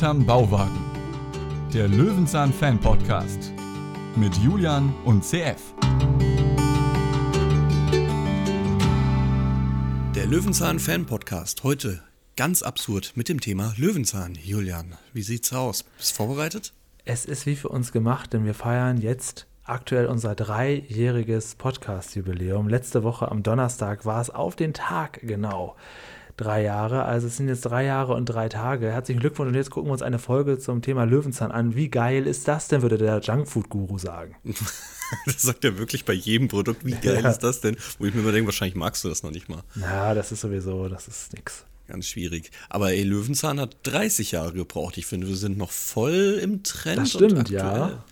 [0.00, 0.80] hinterm Bauwagen.
[1.74, 3.52] Der Löwenzahn Fan Podcast
[4.16, 5.74] mit Julian und CF.
[10.14, 12.02] Der Löwenzahn Fan Podcast heute
[12.34, 14.38] ganz absurd mit dem Thema Löwenzahn.
[14.42, 15.82] Julian, wie sieht's aus?
[15.82, 16.72] Bist du vorbereitet?
[17.04, 22.68] Es ist wie für uns gemacht, denn wir feiern jetzt aktuell unser dreijähriges Podcast-Jubiläum.
[22.68, 25.76] Letzte Woche am Donnerstag war es auf den Tag genau
[26.40, 27.04] drei Jahre.
[27.04, 28.90] Also es sind jetzt drei Jahre und drei Tage.
[28.90, 31.74] Herzlichen Glückwunsch und jetzt gucken wir uns eine Folge zum Thema Löwenzahn an.
[31.74, 34.36] Wie geil ist das denn, würde der Junkfood-Guru sagen.
[35.26, 36.84] das sagt er wirklich bei jedem Produkt.
[36.84, 37.30] Wie geil ja.
[37.30, 37.76] ist das denn?
[37.98, 39.62] Wo ich mir immer denke, wahrscheinlich magst du das noch nicht mal.
[39.74, 41.64] Na, das ist sowieso, das ist nix.
[41.86, 42.52] Ganz schwierig.
[42.68, 44.96] Aber ey, Löwenzahn hat 30 Jahre gebraucht.
[44.96, 46.98] Ich finde, wir sind noch voll im Trend.
[46.98, 48.04] Das stimmt, ja.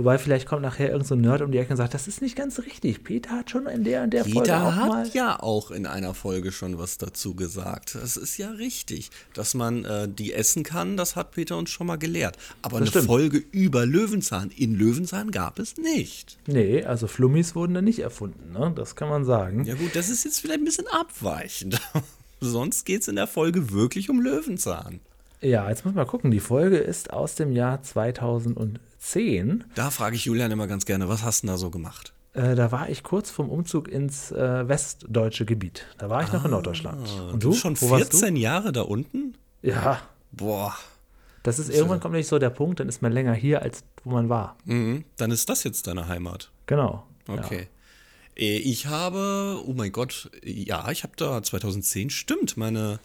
[0.00, 2.34] Wobei vielleicht kommt nachher irgendein so Nerd um die Ecke und sagt, das ist nicht
[2.34, 3.04] ganz richtig.
[3.04, 5.84] Peter hat schon in der und der Peter Folge auch hat mal ja auch in
[5.84, 7.96] einer Folge schon was dazu gesagt.
[7.96, 10.96] Das ist ja richtig, dass man äh, die essen kann.
[10.96, 12.38] Das hat Peter uns schon mal gelehrt.
[12.62, 13.06] Aber das eine stimmt.
[13.08, 16.38] Folge über Löwenzahn in Löwenzahn gab es nicht.
[16.46, 18.52] Nee, also Flummis wurden da nicht erfunden.
[18.58, 18.72] Ne?
[18.74, 19.66] Das kann man sagen.
[19.66, 21.78] Ja gut, das ist jetzt vielleicht ein bisschen abweichend.
[22.40, 25.00] Sonst geht es in der Folge wirklich um Löwenzahn.
[25.40, 26.30] Ja, jetzt muss man gucken.
[26.30, 29.64] Die Folge ist aus dem Jahr 2010.
[29.74, 32.12] Da frage ich Julian immer ganz gerne, was hast du da so gemacht?
[32.34, 35.86] Äh, da war ich kurz vom Umzug ins äh, westdeutsche Gebiet.
[35.98, 37.08] Da war ich ah, noch in ah, Norddeutschland.
[37.32, 37.50] Und du?
[37.50, 39.34] du schon 14 Jahre da unten?
[39.62, 40.00] Ja.
[40.30, 40.76] Boah.
[41.42, 44.10] Das ist irgendwann kommt nicht so der Punkt, dann ist man länger hier, als wo
[44.10, 44.56] man war.
[44.64, 46.50] Mhm, dann ist das jetzt deine Heimat.
[46.66, 47.06] Genau.
[47.26, 47.68] Okay.
[48.36, 48.44] Ja.
[48.44, 53.00] Äh, ich habe, oh mein Gott, ja, ich habe da 2010, stimmt, meine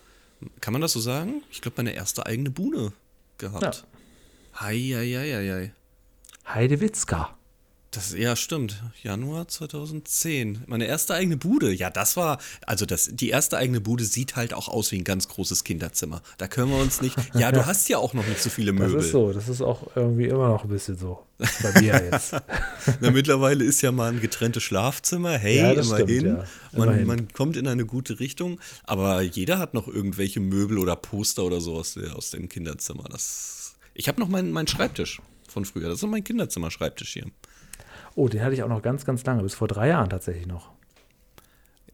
[0.62, 1.44] kann man das so sagen?
[1.52, 2.94] Ich glaube, meine erste eigene Bude
[3.38, 3.64] gehabt.
[3.64, 4.62] Ja.
[4.62, 5.74] Hei, hei, hei, hei.
[6.54, 7.36] Heidewitzka.
[7.96, 8.84] Das, ja, stimmt.
[9.04, 10.64] Januar 2010.
[10.68, 11.72] Meine erste eigene Bude.
[11.72, 15.06] Ja, das war, also das, die erste eigene Bude sieht halt auch aus wie ein
[15.06, 16.22] ganz großes Kinderzimmer.
[16.38, 17.16] Da können wir uns nicht.
[17.36, 18.96] Ja, du hast ja auch noch nicht so viele Möbel.
[18.96, 21.20] Das ist so, das ist auch irgendwie immer noch ein bisschen so.
[21.38, 22.36] Bei mir jetzt.
[23.00, 25.38] Na, mittlerweile ist ja mal ein getrenntes Schlafzimmer.
[25.38, 26.20] Hey, ja, immerhin.
[26.20, 26.46] Stimmt, ja.
[26.74, 27.08] immerhin.
[27.08, 31.46] Man, man kommt in eine gute Richtung, aber jeder hat noch irgendwelche Möbel oder Poster
[31.46, 33.06] oder so aus, aus dem Kinderzimmer.
[33.10, 35.88] Das, ich habe noch meinen mein Schreibtisch von früher.
[35.88, 37.28] Das ist mein Kinderzimmer-Schreibtisch hier.
[38.16, 40.72] Oh, den hatte ich auch noch ganz, ganz lange, bis vor drei Jahren tatsächlich noch.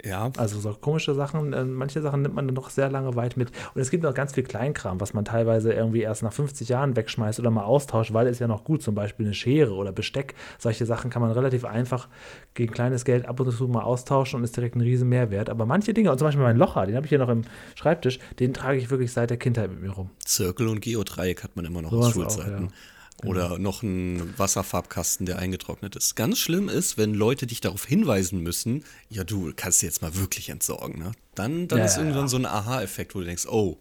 [0.04, 0.32] Ja.
[0.38, 3.52] Also so komische Sachen, äh, manche Sachen nimmt man dann noch sehr lange weit mit.
[3.74, 6.96] Und es gibt noch ganz viel Kleinkram, was man teilweise irgendwie erst nach 50 Jahren
[6.96, 10.36] wegschmeißt oder mal austauscht, weil es ja noch gut, zum Beispiel eine Schere oder Besteck.
[10.58, 12.08] Solche Sachen kann man relativ einfach
[12.54, 15.50] gegen kleines Geld ab und zu mal austauschen und ist direkt ein riesen Mehrwert.
[15.50, 17.44] Aber manche Dinge, und zum Beispiel mein Locher, den habe ich hier noch im
[17.76, 20.10] Schreibtisch, den trage ich wirklich seit der Kindheit mit mir rum.
[20.24, 22.68] Zirkel und Geodreieck hat man immer noch so aus Schulzeiten.
[22.68, 22.78] Auch, ja.
[23.26, 23.58] Oder genau.
[23.58, 26.16] noch ein Wasserfarbkasten, der eingetrocknet ist.
[26.16, 30.50] Ganz schlimm ist, wenn Leute dich darauf hinweisen müssen, ja, du kannst jetzt mal wirklich
[30.50, 31.00] entsorgen.
[31.00, 31.12] Ne?
[31.36, 32.28] Dann, dann ja, ist irgendwann ja.
[32.28, 33.78] so ein Aha-Effekt, wo du denkst, oh,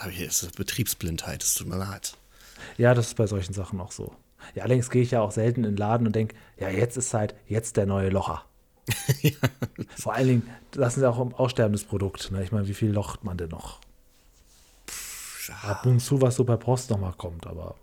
[0.00, 0.26] habe ich hier?
[0.26, 2.16] Das ist Betriebsblindheit, das tut mir leid.
[2.78, 4.14] Ja, das ist bei solchen Sachen auch so.
[4.54, 7.10] Ja, allerdings gehe ich ja auch selten in den Laden und denke, ja, jetzt ist
[7.10, 8.44] Zeit, jetzt der neue Locher.
[9.22, 9.32] ja.
[9.96, 12.30] Vor allen Dingen, das ist ja auch ein aussterbendes Produkt.
[12.32, 12.42] Ne?
[12.42, 13.80] Ich meine, wie viel locht man denn noch?
[15.62, 17.74] Ab und zu, was so per Post nochmal kommt, aber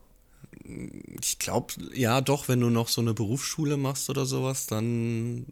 [1.22, 5.46] ich glaube, ja, doch, wenn du noch so eine Berufsschule machst oder sowas, dann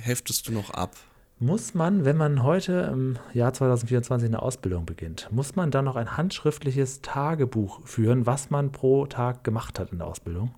[0.00, 0.96] heftest du noch ab.
[1.40, 5.96] Muss man, wenn man heute im Jahr 2024 eine Ausbildung beginnt, muss man dann noch
[5.96, 10.54] ein handschriftliches Tagebuch führen, was man pro Tag gemacht hat in der Ausbildung?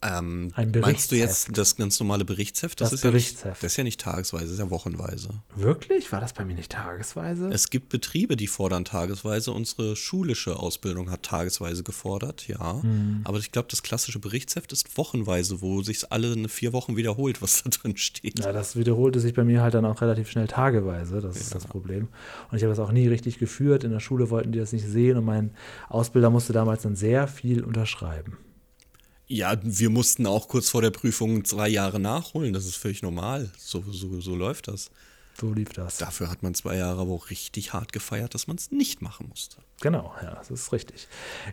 [0.00, 2.80] Ähm, meinst du jetzt das ganz normale Berichtsheft?
[2.80, 3.44] Das, das ist Berichtsheft.
[3.44, 5.30] Ja nicht, das ist ja nicht tagesweise, das ist ja wochenweise.
[5.56, 6.12] Wirklich?
[6.12, 7.48] War das bei mir nicht tagesweise?
[7.48, 9.50] Es gibt Betriebe, die fordern tagesweise.
[9.50, 12.74] Unsere schulische Ausbildung hat tagesweise gefordert, ja.
[12.74, 13.22] Mhm.
[13.24, 17.42] Aber ich glaube, das klassische Berichtsheft ist wochenweise, wo sich alle eine vier Wochen wiederholt,
[17.42, 18.38] was da drin steht.
[18.38, 21.20] Ja, das wiederholte sich bei mir halt dann auch relativ schnell tageweise.
[21.20, 21.40] Das ja.
[21.40, 22.06] ist das Problem.
[22.52, 23.82] Und ich habe das auch nie richtig geführt.
[23.82, 25.50] In der Schule wollten die das nicht sehen und mein
[25.88, 28.36] Ausbilder musste damals dann sehr viel unterschreiben.
[29.30, 32.54] Ja, wir mussten auch kurz vor der Prüfung zwei Jahre nachholen.
[32.54, 33.50] Das ist völlig normal.
[33.58, 34.90] So, so, so läuft das.
[35.38, 35.98] So lief das.
[35.98, 39.28] Dafür hat man zwei Jahre aber auch richtig hart gefeiert, dass man es nicht machen
[39.28, 39.58] musste.
[39.82, 41.06] Genau, ja, das ist richtig.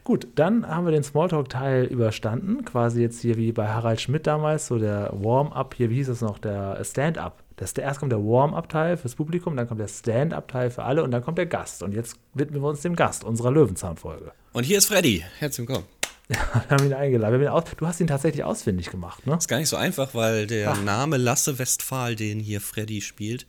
[0.05, 2.63] Gut, dann haben wir den Smalltalk-Teil überstanden.
[2.63, 6.21] Quasi jetzt hier wie bei Harald Schmidt damals, so der Warm-up, hier, wie hieß es
[6.21, 7.43] noch, der Stand-up.
[7.59, 11.37] erst kommt der Warm-up-Teil fürs Publikum, dann kommt der Stand-up-Teil für alle und dann kommt
[11.37, 11.83] der Gast.
[11.83, 14.31] Und jetzt widmen wir uns dem Gast unserer Löwenzahn-Folge.
[14.53, 15.23] Und hier ist Freddy.
[15.37, 15.85] Herzlich willkommen.
[16.29, 16.37] Ja,
[16.67, 17.41] wir haben ihn eingeladen.
[17.41, 19.35] Ihn aus, du hast ihn tatsächlich ausfindig gemacht, ne?
[19.35, 20.81] Ist gar nicht so einfach, weil der Ach.
[20.81, 23.45] Name Lasse Westphal, den hier Freddy spielt,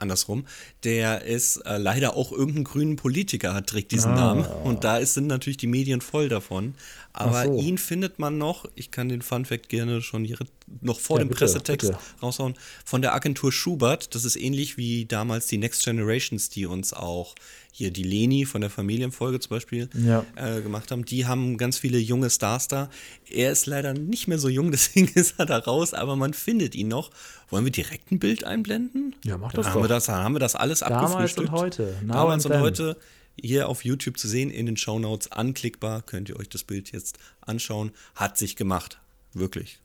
[0.00, 0.46] andersrum,
[0.84, 4.34] der ist äh, leider auch irgendein grünen Politiker, hat trägt diesen ah.
[4.34, 4.46] Namen.
[4.64, 6.74] Und da ist, sind natürlich die Medien voll davon.
[7.12, 7.60] Aber so.
[7.60, 10.38] ihn findet man noch, ich kann den Funfact gerne schon hier
[10.80, 12.00] noch vor ja, dem bitte, Pressetext bitte.
[12.22, 12.54] raushauen,
[12.84, 14.14] von der Agentur Schubert.
[14.14, 17.34] Das ist ähnlich wie damals die Next Generations, die uns auch
[17.72, 20.24] hier die Leni von der Familienfolge zum Beispiel Ja.
[20.34, 22.90] äh, gemacht haben, die haben ganz viele junge Stars da.
[23.30, 26.74] Er ist leider nicht mehr so jung, deswegen ist er da raus, aber man findet
[26.74, 27.10] ihn noch.
[27.50, 29.14] Wollen wir direkt ein Bild einblenden?
[29.24, 29.84] Ja, mach Dann das haben doch.
[29.84, 31.48] wir das, dann haben wir das alles Damals abgefrühstückt.
[31.48, 31.96] und heute.
[32.02, 32.60] Now Damals und then.
[32.60, 32.96] heute
[33.40, 37.18] hier auf YouTube zu sehen, in den Shownotes anklickbar, könnt ihr euch das Bild jetzt
[37.40, 37.92] anschauen.
[38.14, 38.98] Hat sich gemacht.
[39.32, 39.78] Wirklich.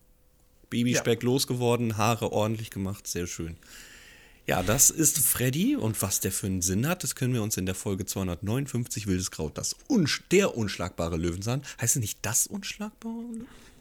[0.70, 3.58] Babyspeck losgeworden, Haare ordentlich gemacht, sehr schön.
[4.46, 7.56] Ja, das ist Freddy und was der für einen Sinn hat, das können wir uns
[7.56, 11.62] in der Folge 259 Wildes Kraut, das unsch der unschlagbare Löwenzahn.
[11.80, 13.24] Heißt es nicht das unschlagbare?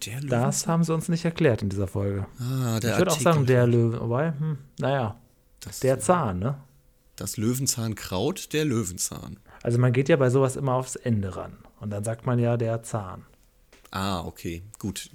[0.07, 0.41] Der Löwenzahn?
[0.41, 2.27] Das haben sie uns nicht erklärt in dieser Folge.
[2.39, 4.01] Ah, der ich würde auch sagen, der Löwe.
[4.01, 5.21] Wobei, hm, naja,
[5.61, 6.59] das, der Zahn, ne?
[7.17, 9.39] das Löwenzahnkraut, der Löwenzahn.
[9.63, 11.59] Also man geht ja bei sowas immer aufs Ende ran.
[11.81, 13.25] Und dann sagt man ja der Zahn.
[13.91, 15.11] Ah, okay, gut.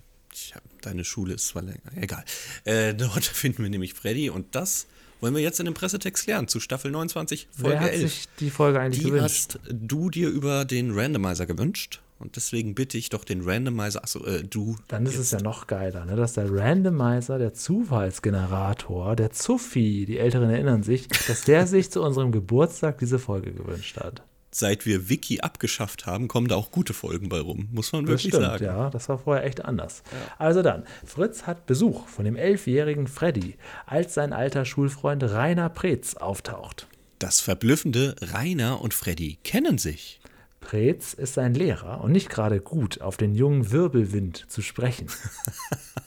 [0.54, 2.24] Hab, deine Schule ist zwar länger, egal.
[2.64, 4.88] Äh, dort finden wir nämlich Freddy und das
[5.22, 8.02] wollen wir jetzt in dem Pressetext lernen zu Staffel 29, Folge Wer hat 11.
[8.02, 9.56] sich die Folge eigentlich die gewünscht?
[9.56, 14.24] hast du dir über den Randomizer gewünscht und deswegen bitte ich doch den Randomizer, achso,
[14.26, 14.76] äh, du.
[14.88, 16.16] Dann ist es ja noch geiler, ne?
[16.16, 22.02] dass der Randomizer, der Zufallsgenerator, der Zuffi, die Älteren erinnern sich, dass der sich zu
[22.02, 24.24] unserem Geburtstag diese Folge gewünscht hat.
[24.60, 28.14] Seit wir Wiki abgeschafft haben, kommen da auch gute Folgen bei rum, muss man Das
[28.14, 28.66] wirklich stimmt, sagen.
[28.66, 30.02] ja, das war vorher echt anders.
[30.40, 33.54] Also dann, Fritz hat Besuch von dem elfjährigen Freddy,
[33.86, 36.88] als sein alter Schulfreund Rainer Preetz auftaucht.
[37.20, 40.20] Das verblüffende Rainer und Freddy kennen sich.
[40.60, 45.06] Preetz ist sein Lehrer und nicht gerade gut, auf den jungen Wirbelwind zu sprechen.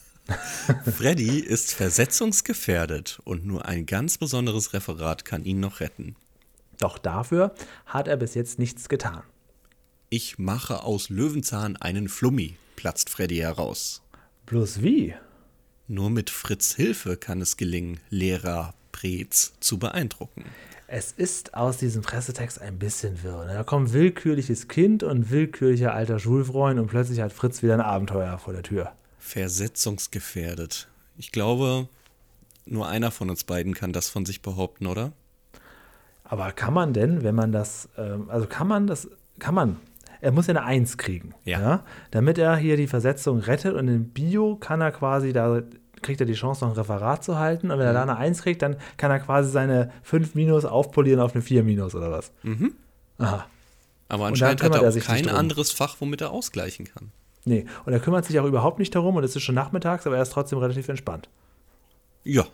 [0.97, 6.17] Freddy ist versetzungsgefährdet und nur ein ganz besonderes Referat kann ihn noch retten.
[6.81, 7.53] Doch dafür
[7.85, 9.23] hat er bis jetzt nichts getan.
[10.09, 14.01] Ich mache aus Löwenzahn einen Flummi, platzt Freddy heraus.
[14.47, 15.13] Bloß wie?
[15.87, 20.43] Nur mit Fritz Hilfe kann es gelingen, Lehrer Preetz zu beeindrucken.
[20.87, 23.45] Es ist aus diesem Pressetext ein bisschen wirr.
[23.45, 23.53] ne?
[23.53, 28.37] Da kommt willkürliches Kind und willkürlicher alter Schulfreund und plötzlich hat Fritz wieder ein Abenteuer
[28.39, 28.91] vor der Tür.
[29.19, 30.89] Versetzungsgefährdet.
[31.17, 31.87] Ich glaube,
[32.65, 35.13] nur einer von uns beiden kann das von sich behaupten, oder?
[36.31, 39.75] Aber kann man denn, wenn man das, ähm, also kann man das, kann man,
[40.21, 41.83] er muss ja eine Eins kriegen, Ja.
[42.11, 45.61] damit er hier die Versetzung rettet und in Bio kann er quasi, da
[46.01, 48.43] kriegt er die Chance, noch ein Referat zu halten und wenn er da eine Eins
[48.43, 52.31] kriegt, dann kann er quasi seine 5 Minus aufpolieren auf eine 4 Minus oder was.
[52.43, 52.75] Mhm.
[53.17, 53.45] Aha.
[54.07, 57.11] Aber anscheinend hat er auch kein anderes Fach, womit er ausgleichen kann.
[57.43, 60.15] Nee, und er kümmert sich auch überhaupt nicht darum und es ist schon nachmittags, aber
[60.15, 61.27] er ist trotzdem relativ entspannt.
[62.23, 62.45] Ja,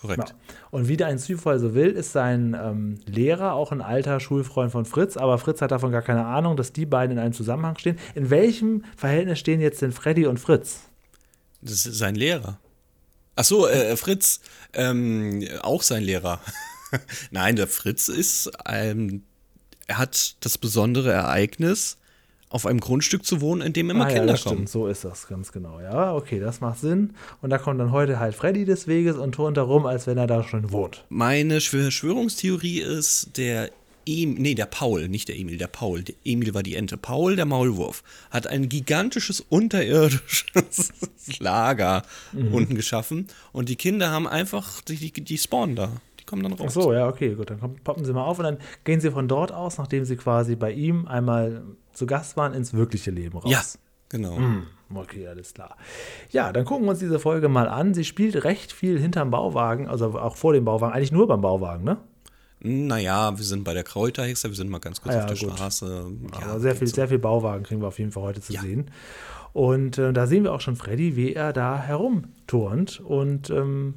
[0.00, 0.30] korrekt.
[0.30, 0.54] Ja.
[0.70, 4.84] Und wie ein Zufall so will, ist sein ähm, Lehrer auch ein alter Schulfreund von
[4.84, 7.98] Fritz, aber Fritz hat davon gar keine Ahnung, dass die beiden in einem Zusammenhang stehen.
[8.14, 10.80] In welchem Verhältnis stehen jetzt denn Freddy und Fritz?
[11.60, 12.58] Das ist sein Lehrer.
[13.36, 14.40] Ach so, äh, Fritz,
[14.72, 16.40] ähm, auch sein Lehrer.
[17.30, 19.22] Nein, der Fritz ist, ähm,
[19.86, 21.98] er hat das besondere Ereignis,
[22.50, 24.56] auf einem Grundstück zu wohnen, in dem immer Ah ja, Kinder das kommen.
[24.56, 25.80] stimmt, so ist das ganz genau.
[25.80, 27.14] Ja, okay, das macht Sinn.
[27.42, 30.16] Und da kommt dann heute halt Freddy des Weges und turnt da rum, als wenn
[30.18, 31.04] er da schon wohnt.
[31.10, 33.70] Meine Verschwörungstheorie ist, der
[34.06, 36.02] Em nee, der Paul, nicht der Emil, der Paul.
[36.02, 36.96] Der Emil war die Ente.
[36.96, 40.92] Paul, der Maulwurf, hat ein gigantisches unterirdisches
[41.40, 42.02] Lager
[42.32, 42.54] Mhm.
[42.54, 45.92] unten geschaffen und die Kinder haben einfach, die, die, die spawnen da.
[46.28, 46.74] Kommen dann Ach raus.
[46.74, 47.48] so, ja, okay, gut.
[47.50, 50.56] Dann poppen sie mal auf und dann gehen sie von dort aus, nachdem sie quasi
[50.56, 51.62] bei ihm einmal
[51.94, 53.50] zu Gast waren, ins wirkliche Leben raus.
[53.50, 53.62] Ja,
[54.10, 54.36] genau.
[54.36, 55.76] Hm, Okay, alles klar.
[56.30, 57.92] Ja, dann gucken wir uns diese Folge mal an.
[57.92, 61.84] Sie spielt recht viel hinterm Bauwagen, also auch vor dem Bauwagen, eigentlich nur beim Bauwagen,
[61.84, 61.98] ne?
[62.60, 65.48] Naja, wir sind bei der Kräuterhexe, wir sind mal ganz kurz Ah ja, auf der
[65.48, 65.56] gut.
[65.56, 66.06] Straße.
[66.32, 66.94] Aber sehr viel, so.
[66.96, 68.62] sehr viel Bauwagen kriegen wir auf jeden Fall heute zu Ja.
[68.62, 68.90] sehen.
[69.52, 73.94] Und äh, da sehen wir auch schon Freddy, wie er da herumturnt und ähm,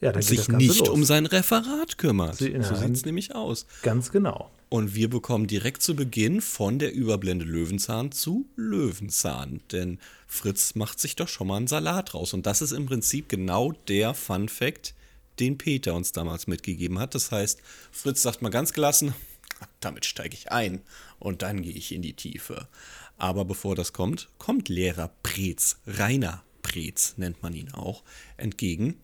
[0.00, 0.88] ja, dann geht sich nicht los.
[0.88, 2.36] um sein Referat kümmert.
[2.36, 3.66] Sie- so sieht es nämlich aus.
[3.82, 4.50] Ganz genau.
[4.68, 9.60] Und wir bekommen direkt zu Beginn von der Überblende Löwenzahn zu Löwenzahn.
[9.72, 12.34] Denn Fritz macht sich doch schon mal einen Salat raus.
[12.34, 14.94] Und das ist im Prinzip genau der Fun Fact,
[15.40, 17.14] den Peter uns damals mitgegeben hat.
[17.14, 19.14] Das heißt, Fritz sagt mal ganz gelassen,
[19.80, 20.80] damit steige ich ein
[21.18, 22.68] und dann gehe ich in die Tiefe.
[23.16, 28.02] Aber bevor das kommt, kommt Lehrer Preetz, Rainer Preetz nennt man ihn auch,
[28.36, 28.96] entgegen.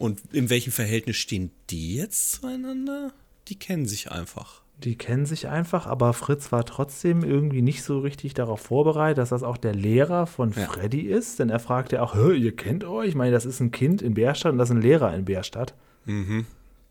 [0.00, 3.12] Und in welchem Verhältnis stehen die jetzt zueinander?
[3.48, 4.62] Die kennen sich einfach.
[4.78, 9.28] Die kennen sich einfach, aber Fritz war trotzdem irgendwie nicht so richtig darauf vorbereitet, dass
[9.28, 10.64] das auch der Lehrer von Ja.
[10.68, 11.38] Freddy ist.
[11.38, 13.08] Denn er fragt ja auch, ihr kennt euch?
[13.10, 15.74] Ich meine, das ist ein Kind in Bärstadt und das ist ein Lehrer in Bärstadt.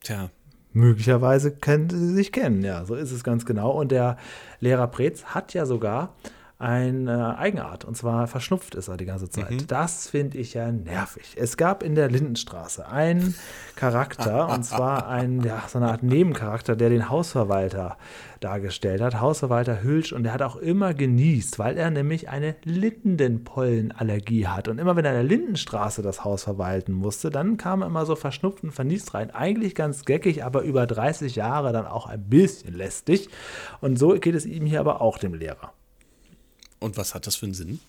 [0.03, 0.29] Tja,
[0.71, 3.71] Möglicherweise können sie sich kennen, ja, so ist es ganz genau.
[3.71, 4.17] Und der
[4.59, 6.13] Lehrer Preetz hat ja sogar
[6.59, 7.85] eine Eigenart.
[7.85, 9.49] Und zwar verschnupft ist er die ganze Zeit.
[9.49, 9.67] Mhm.
[9.67, 11.37] Das finde ich ja nervig.
[11.37, 13.33] Es gab in der Lindenstraße einen
[13.77, 17.97] Charakter, und zwar einen, ja, so eine Art Nebencharakter, der den Hausverwalter
[18.41, 19.21] dargestellt hat.
[19.21, 20.11] Hausverwalter Hülsch.
[20.11, 24.67] Und der hat auch immer genießt, weil er nämlich eine Lindenpollenallergie hat.
[24.67, 28.05] Und immer wenn er in der Lindenstraße das Haus verwalten musste, dann kam er immer
[28.05, 29.31] so verschnupft und verniest rein.
[29.31, 33.29] Eigentlich ganz geckig, aber über 30 Jahre dann auch ein bisschen lästig.
[33.79, 35.71] Und so geht es ihm hier aber auch dem Lehrer.
[36.79, 37.79] Und was hat das für einen Sinn?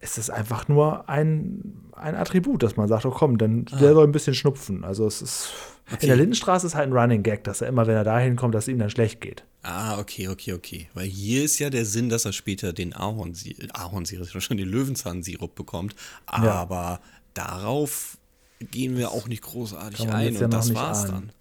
[0.00, 3.76] Es ist einfach nur ein, ein Attribut, dass man sagt, oh komm, dann ah.
[3.76, 4.84] der soll ein bisschen schnupfen.
[4.84, 5.50] Also es ist.
[5.92, 6.02] Okay.
[6.02, 8.54] In der Lindenstraße ist halt ein Running Gag, dass er immer, wenn er dahin kommt,
[8.54, 9.44] dass es ihm dann schlecht geht.
[9.62, 10.88] Ah, okay, okay, okay.
[10.94, 15.54] Weil hier ist ja der Sinn, dass er später den Ahornsirup, Ahornsirup, schon den Löwenzahnsirup
[15.54, 15.96] bekommt.
[16.26, 17.00] Aber ja.
[17.34, 18.16] darauf
[18.60, 21.10] gehen wir auch nicht großartig ein und das war's ahnen.
[21.10, 21.32] dann.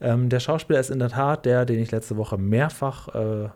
[0.00, 3.48] Ähm, der Schauspieler ist in der Tat der, den ich letzte Woche mehrfach äh,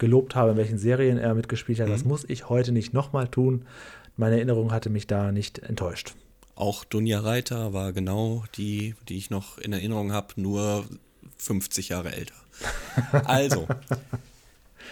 [0.00, 1.86] gelobt habe, in welchen Serien er mitgespielt hat.
[1.86, 1.92] Mhm.
[1.92, 3.66] Das muss ich heute nicht nochmal tun.
[4.16, 6.14] Meine Erinnerung hatte mich da nicht enttäuscht.
[6.56, 10.84] Auch Dunja Reiter war genau die, die ich noch in Erinnerung habe, nur
[11.38, 12.34] 50 Jahre älter.
[13.24, 13.66] Also,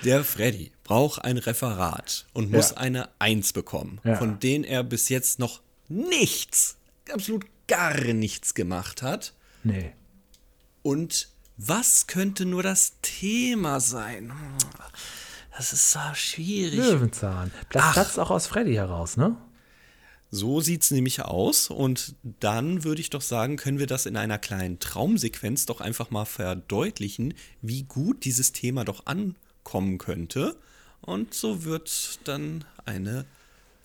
[0.04, 2.76] der Freddy braucht ein Referat und muss ja.
[2.78, 4.16] eine Eins bekommen, ja.
[4.16, 6.78] von denen er bis jetzt noch nichts,
[7.12, 9.34] absolut gar nichts gemacht hat.
[9.64, 9.92] Nee.
[10.82, 14.32] Und was könnte nur das Thema sein?
[15.56, 16.78] Das ist so schwierig.
[16.78, 17.50] Löwenzahn.
[17.70, 19.36] Das platzt auch aus Freddy heraus, ne?
[20.30, 21.68] So sieht es nämlich aus.
[21.68, 26.10] Und dann würde ich doch sagen, können wir das in einer kleinen Traumsequenz doch einfach
[26.10, 30.56] mal verdeutlichen, wie gut dieses Thema doch ankommen könnte.
[31.00, 33.24] Und so wird dann eine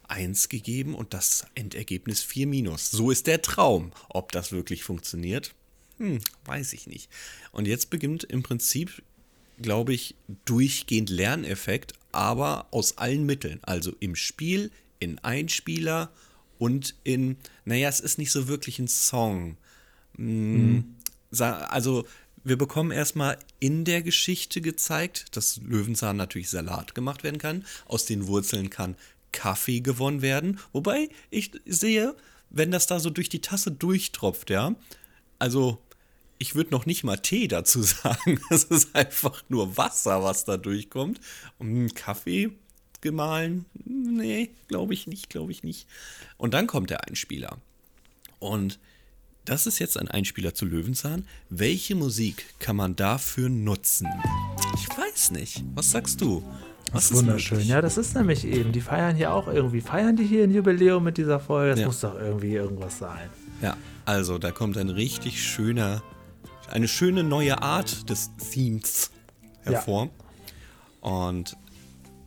[0.08, 2.92] 1 gegeben und das Endergebnis 4 minus.
[2.92, 3.94] So ist der Traum.
[4.10, 5.56] Ob das wirklich funktioniert,
[6.04, 7.10] hm, weiß ich nicht.
[7.54, 9.02] Und jetzt beginnt im Prinzip,
[9.62, 13.60] glaube ich, durchgehend Lerneffekt, aber aus allen Mitteln.
[13.62, 14.70] Also im Spiel,
[15.00, 16.12] in Einspieler
[16.60, 19.56] und in, naja, es ist nicht so wirklich ein Song.
[20.18, 20.96] Hm, mhm.
[21.40, 22.06] Also
[22.44, 27.66] wir bekommen erstmal in der Geschichte gezeigt, dass Löwenzahn natürlich Salat gemacht werden kann.
[27.86, 28.98] Aus den Wurzeln kann
[29.32, 30.60] Kaffee gewonnen werden.
[30.74, 32.14] Wobei ich sehe,
[32.50, 34.76] wenn das da so durch die Tasse durchtropft, ja,
[35.44, 35.83] also
[36.44, 38.42] ich würde noch nicht mal Tee dazu sagen.
[38.50, 41.22] Es ist einfach nur Wasser, was da durchkommt.
[41.58, 42.52] Und Kaffee
[43.00, 43.66] gemahlen?
[43.86, 45.88] Nee, glaube ich nicht, glaube ich nicht.
[46.36, 47.60] Und dann kommt der Einspieler.
[48.40, 48.78] Und
[49.46, 51.26] das ist jetzt ein Einspieler zu Löwenzahn.
[51.50, 54.10] Welche Musik kann man dafür nutzen?
[54.76, 55.64] Ich weiß nicht.
[55.76, 56.44] Was sagst du?
[56.92, 57.58] Was das ist wunderschön.
[57.58, 57.72] Möglich?
[57.72, 58.74] Ja, das ist nämlich eben.
[58.74, 59.80] Die feiern hier auch irgendwie.
[59.80, 61.72] Feiern die hier ein Jubiläum mit dieser Folge?
[61.72, 61.86] Das ja.
[61.88, 63.30] muss doch irgendwie irgendwas sein.
[63.62, 66.04] Ja, also da kommt ein richtig schöner,
[66.74, 69.12] eine schöne neue Art des Themes
[69.62, 70.10] hervor.
[71.04, 71.10] Ja.
[71.10, 71.56] Und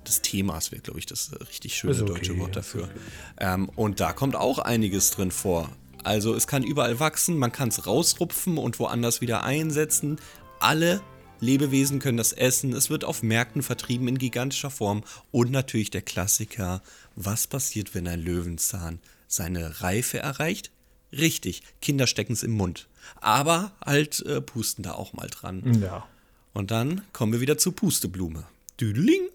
[0.06, 2.84] des Themas wäre, glaube ich, das richtig schöne okay, deutsche Wort dafür.
[2.84, 2.92] Okay.
[3.38, 5.68] Ähm, und da kommt auch einiges drin vor.
[6.04, 10.20] Also es kann überall wachsen, man kann es rausrupfen und woanders wieder einsetzen.
[10.60, 11.00] Alle
[11.40, 12.72] Lebewesen können das essen.
[12.72, 15.02] Es wird auf Märkten vertrieben in gigantischer Form.
[15.32, 16.82] Und natürlich der Klassiker,
[17.16, 20.70] was passiert, wenn ein Löwenzahn seine Reife erreicht?
[21.12, 22.88] Richtig, Kinder stecken es im Mund.
[23.20, 25.80] Aber halt äh, pusten da auch mal dran.
[25.82, 26.06] Ja.
[26.52, 28.44] Und dann kommen wir wieder zu Pusteblume.
[28.80, 29.28] Düdeling.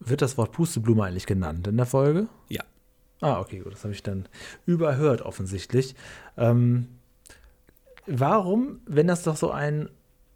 [0.00, 2.28] Wird das Wort Pusteblume eigentlich genannt in der Folge?
[2.48, 2.64] Ja.
[3.20, 4.28] Ah, okay, gut, das habe ich dann
[4.64, 5.96] überhört offensichtlich.
[6.36, 6.86] Ähm,
[8.06, 9.88] warum, wenn das doch so ein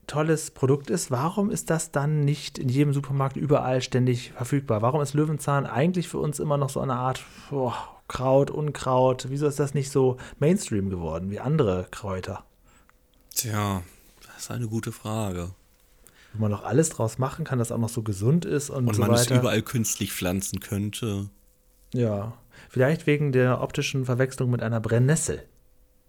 [0.06, 4.82] tolles Produkt ist, warum ist das dann nicht in jedem Supermarkt überall ständig verfügbar?
[4.82, 7.72] Warum ist Löwenzahn eigentlich für uns immer noch so eine Art oh,
[8.12, 9.26] Kraut, Unkraut?
[9.30, 12.44] Wieso ist das nicht so Mainstream geworden wie andere Kräuter?
[13.34, 13.82] Tja,
[14.26, 15.54] das ist eine gute Frage.
[16.32, 18.94] Wenn man noch alles draus machen kann, das auch noch so gesund ist und, und
[18.94, 19.34] so man weiter.
[19.34, 21.30] es überall künstlich pflanzen könnte.
[21.94, 22.34] Ja,
[22.68, 25.42] vielleicht wegen der optischen Verwechslung mit einer Brennnessel.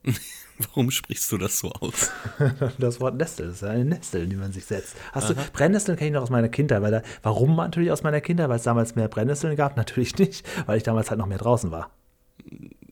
[0.57, 2.11] Warum sprichst du das so aus?
[2.77, 4.95] das Wort Nestel, das ist eine Nestel, die man sich setzt.
[5.11, 5.33] Hast Aha.
[5.33, 8.49] du Brennnesseln kenne ich noch aus meiner Kindheit, weil da, warum natürlich aus meiner Kindheit,
[8.49, 9.75] weil es damals mehr Brennnesseln gab?
[9.83, 11.89] Natürlich nicht, weil ich damals halt noch mehr draußen war.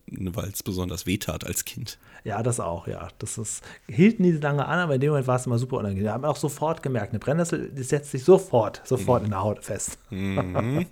[0.08, 1.98] Weil es besonders wehtat als Kind.
[2.24, 3.08] Ja, das auch, ja.
[3.20, 6.04] Das ist, hielt nie lange an, aber in dem Moment war es immer super unangenehm.
[6.04, 9.26] Wir haben auch sofort gemerkt, eine Brennnessel die setzt sich sofort, sofort mhm.
[9.26, 9.98] in der Haut fest.
[10.10, 10.36] Mhm.
[10.62, 10.86] mhm.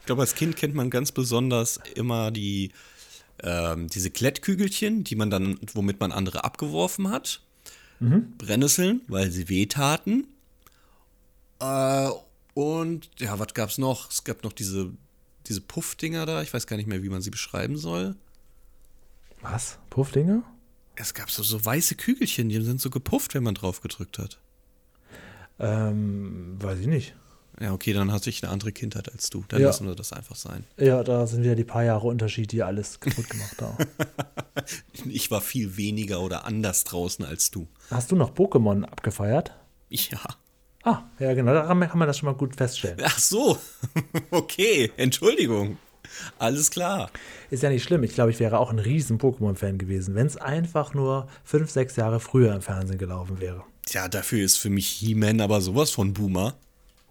[0.00, 2.72] ich glaube, als Kind kennt man ganz besonders immer die
[3.42, 7.42] ähm, diese Klettkügelchen, die man dann, womit man andere abgeworfen hat.
[8.00, 8.36] Mhm.
[8.38, 10.26] Brennnesseln, weil sie wehtaten.
[11.60, 12.08] Äh,
[12.54, 14.10] und ja, was gab es noch?
[14.10, 14.92] Es gab noch diese,
[15.46, 16.42] diese Puffdinger da.
[16.42, 18.16] Ich weiß gar nicht mehr, wie man sie beschreiben soll.
[19.40, 19.78] Was?
[19.90, 20.42] Puffdinger?
[20.96, 24.40] Es gab so, so weiße Kügelchen, die sind so gepufft, wenn man drauf gedrückt hat.
[25.60, 27.14] Ähm, weiß ich nicht.
[27.60, 29.44] Ja, okay, dann hatte ich eine andere Kindheit als du.
[29.48, 29.66] Dann Ja.
[29.68, 30.64] lassen wir das einfach sein.
[30.76, 33.76] Ja, da sind wieder die paar Jahre Unterschied, die alles kaputt gemacht haben.
[35.08, 37.68] Ich war viel weniger oder anders draußen als du.
[37.90, 39.52] Hast du noch Pokémon abgefeiert?
[39.88, 40.18] Ja.
[40.82, 42.98] Ah, ja, genau, daran kann man das schon mal gut feststellen.
[43.04, 43.56] Ach so.
[44.30, 45.78] Okay, Entschuldigung.
[46.38, 47.10] Alles klar.
[47.50, 48.02] Ist ja nicht schlimm.
[48.02, 51.96] Ich glaube, ich wäre auch ein riesen Pokémon-Fan gewesen, wenn es einfach nur fünf, sechs
[51.96, 53.62] Jahre früher im Fernsehen gelaufen wäre.
[53.86, 56.54] Tja, dafür ist für mich He-Man aber sowas von Boomer.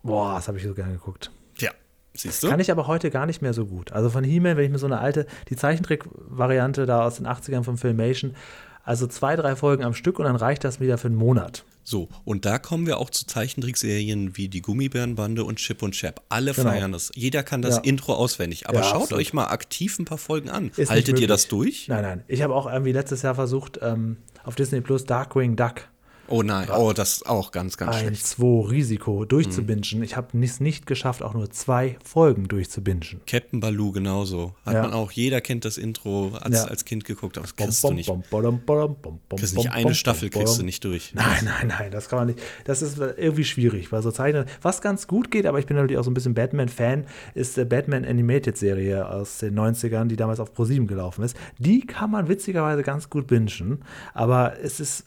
[0.03, 1.31] Boah, das habe ich so gerne geguckt.
[1.57, 1.71] Tja,
[2.13, 2.49] siehst du?
[2.49, 3.91] Kann ich aber heute gar nicht mehr so gut.
[3.91, 7.63] Also von He-Man, wenn ich mir so eine alte, die Zeichentrick-Variante da aus den 80ern
[7.63, 8.35] von Filmation,
[8.83, 11.65] also zwei, drei Folgen am Stück und dann reicht das wieder für einen Monat.
[11.83, 16.21] So, und da kommen wir auch zu Zeichentrickserien wie die Gummibärenbande und Chip und Chap.
[16.29, 16.69] Alle Genau.
[16.69, 17.11] feiern das.
[17.15, 17.81] Jeder kann das Ja.
[17.83, 18.67] Intro auswendig.
[18.69, 19.21] Aber Ja, schaut absolut.
[19.21, 20.71] euch mal aktiv ein paar Folgen an.
[20.77, 21.87] Ist Haltet ihr das durch?
[21.87, 22.23] Nein, nein.
[22.27, 25.87] Ich habe auch irgendwie letztes Jahr versucht, ähm, auf Disney Plus Darkwing Duck
[26.29, 28.27] Oh nein, oh, das ist auch ganz, ganz 1, schlecht.
[28.27, 29.83] 2 Risiko durchzubingen.
[30.03, 33.21] Ich habe es nicht geschafft, auch nur zwei Folgen durchzubingen.
[33.25, 34.53] Captain Baloo genauso.
[34.65, 34.81] Hat Ja.
[34.83, 36.63] man auch, jeder kennt das Intro als, Ja.
[36.65, 38.07] als Kind geguckt, aber das kriegst bom, du nicht.
[38.07, 41.13] bom, bom, bom, Kriegst bom, nicht eine bom, Staffel, bom, kriegst du nicht durch.
[41.13, 42.39] Nein, nein, nein, das kann man nicht.
[42.65, 45.97] Das ist irgendwie schwierig, weil so Zeichnen, was ganz gut geht, aber ich bin natürlich
[45.97, 47.05] auch so ein bisschen Batman-Fan,
[47.35, 51.37] ist der Batman Animated-Serie aus den 90ern, die damals auf Pro7 gelaufen ist.
[51.57, 55.05] Die kann man witzigerweise ganz gut bingen, aber es ist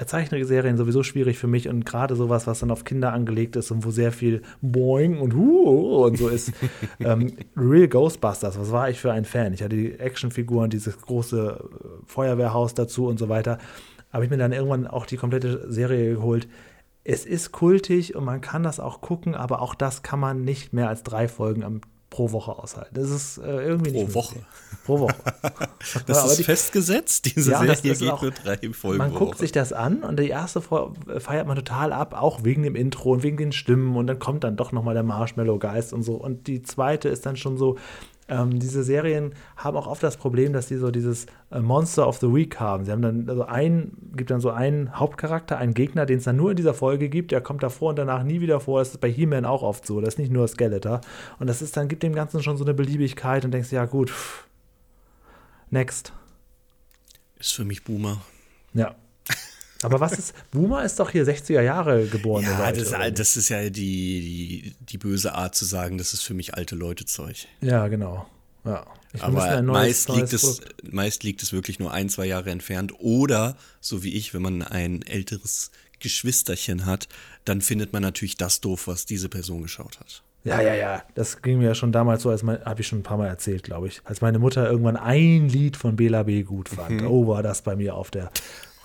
[0.00, 3.70] bei Zeichentrickserien sowieso schwierig für mich und gerade sowas, was dann auf Kinder angelegt ist
[3.70, 6.52] und wo sehr viel Boing und Hu und so ist.
[7.00, 9.52] ähm, Real Ghostbusters, was war ich für ein Fan?
[9.52, 13.58] Ich hatte die Actionfiguren, dieses große äh, Feuerwehrhaus dazu und so weiter.
[14.10, 16.48] Habe ich mir dann irgendwann auch die komplette Serie geholt.
[17.04, 20.72] Es ist kultig und man kann das auch gucken, aber auch das kann man nicht
[20.72, 22.94] mehr als drei Folgen am, pro Woche aushalten.
[22.94, 24.34] Das ist äh, irgendwie Pro nicht Woche.
[24.34, 24.50] möglich.
[24.84, 25.14] Pro Woche.
[26.06, 27.24] Das Ja, ist die- festgesetzt.
[27.36, 30.28] Diese Ja, Serie geht auch- nur drei Folgen man guckt sich das an und die
[30.28, 34.18] erste feiert man total ab, auch wegen dem Intro und wegen den Stimmen und dann
[34.18, 36.14] kommt dann doch nochmal der Marshmallow-Geist und so.
[36.16, 37.76] Und die zweite ist dann schon so,
[38.30, 42.18] ähm, diese Serien haben auch oft das Problem, dass sie so dieses äh, Monster of
[42.18, 42.84] the Week haben.
[42.84, 46.36] Sie haben dann also ein, gibt dann so einen Hauptcharakter, einen Gegner, den es dann
[46.36, 48.78] nur in dieser Folge gibt, der kommt davor und danach nie wieder vor.
[48.78, 50.00] Das ist bei He-Man auch oft so.
[50.00, 51.00] Das ist nicht nur Skeletor.
[51.38, 54.10] Und das ist dann, gibt dem Ganzen schon so eine Beliebigkeit und denkst, ja gut,
[54.10, 54.46] pff,
[55.70, 56.12] next.
[57.38, 58.18] Ist für mich Boomer.
[58.74, 58.94] Ja.
[59.82, 62.44] Aber was ist, Boomer ist doch hier 60er Jahre geboren.
[62.44, 66.34] Ja, das, das ist ja die, die, die böse Art zu sagen, das ist für
[66.34, 67.46] mich alte Leute-Zeug.
[67.60, 68.26] ja, genau.
[68.64, 68.84] Ja.
[69.12, 72.50] Ich Aber ein neues- meist, liegt es, meist liegt es wirklich nur ein, zwei Jahre
[72.50, 72.92] entfernt.
[73.00, 77.08] Oder, so wie ich, wenn man ein älteres Geschwisterchen hat,
[77.44, 80.22] dann findet man natürlich das doof, was diese Person geschaut hat.
[80.44, 81.02] Ja, ja, ja.
[81.14, 83.62] Das ging mir ja schon damals so, als habe ich schon ein paar Mal erzählt,
[83.62, 84.00] glaube ich.
[84.04, 86.42] Als meine Mutter irgendwann ein Lied von Bela B.
[86.44, 87.02] gut fand.
[87.02, 88.30] Oh, war das bei mir auf der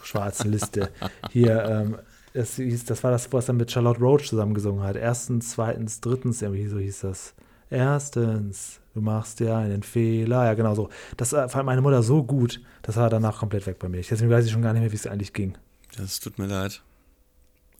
[0.05, 0.89] schwarzen Liste.
[1.31, 1.97] Hier, ähm,
[2.33, 4.95] das, hieß, das war das, was er mit Charlotte Roach zusammen gesungen hat.
[4.95, 7.33] Erstens, zweitens, drittens, irgendwie so hieß das.
[7.69, 10.45] Erstens, du machst dir einen Fehler.
[10.45, 10.89] Ja, genau so.
[11.17, 14.01] Das fand meine Mutter so gut, das war danach komplett weg bei mir.
[14.01, 15.57] Deswegen weiß ich schon gar nicht mehr, wie es eigentlich ging.
[15.97, 16.81] Das tut mir leid.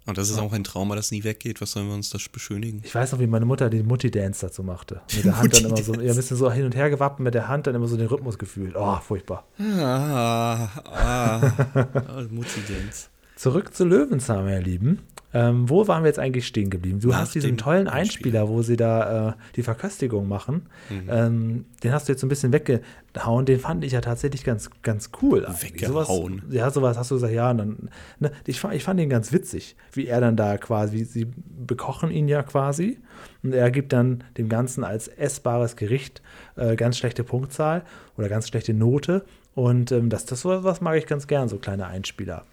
[0.08, 1.62] Und das ist auch ein Trauma, das nie weggeht.
[1.62, 2.82] Was sollen wir uns das beschönigen?
[2.84, 5.02] Ich weiß noch, wie meine Mutter den Mutti-Dance dazu machte.
[5.16, 7.34] Mit der Hand dann immer so, ja, ein bisschen so hin und her gewappen, mit
[7.34, 8.76] der Hand dann immer so den Rhythmus gefühlt.
[8.76, 9.48] Oh, furchtbar.
[9.60, 11.42] Ah, ah,
[11.74, 13.08] ah Mutti-Dance.
[13.36, 15.00] Zurück zu Löwenzahn, meine Lieben.
[15.36, 17.02] Ähm, wo waren wir jetzt eigentlich stehen geblieben?
[17.02, 18.40] Du Nach hast diesen tollen Einspieler.
[18.40, 20.68] Einspieler, wo sie da äh, die Verköstigung machen.
[20.90, 21.10] Mhm.
[21.10, 23.46] Ähm, den hast du jetzt so ein bisschen weggehauen.
[23.46, 25.46] Den fand ich ja tatsächlich ganz, ganz cool.
[25.60, 26.42] Weggehauen.
[26.46, 27.54] Sowas, ja, sowas hast du gesagt, ja.
[27.54, 31.28] Dann, ne, ich, fand, ich fand ihn ganz witzig, wie er dann da quasi, sie
[31.36, 33.00] bekochen ihn ja quasi.
[33.44, 36.22] Und er gibt dann dem Ganzen als essbares Gericht
[36.56, 37.84] äh, ganz schlechte Punktzahl
[38.18, 39.26] oder ganz schlechte Note.
[39.54, 42.46] Und ähm, das, das was mag ich ganz gern, so kleine Einspieler.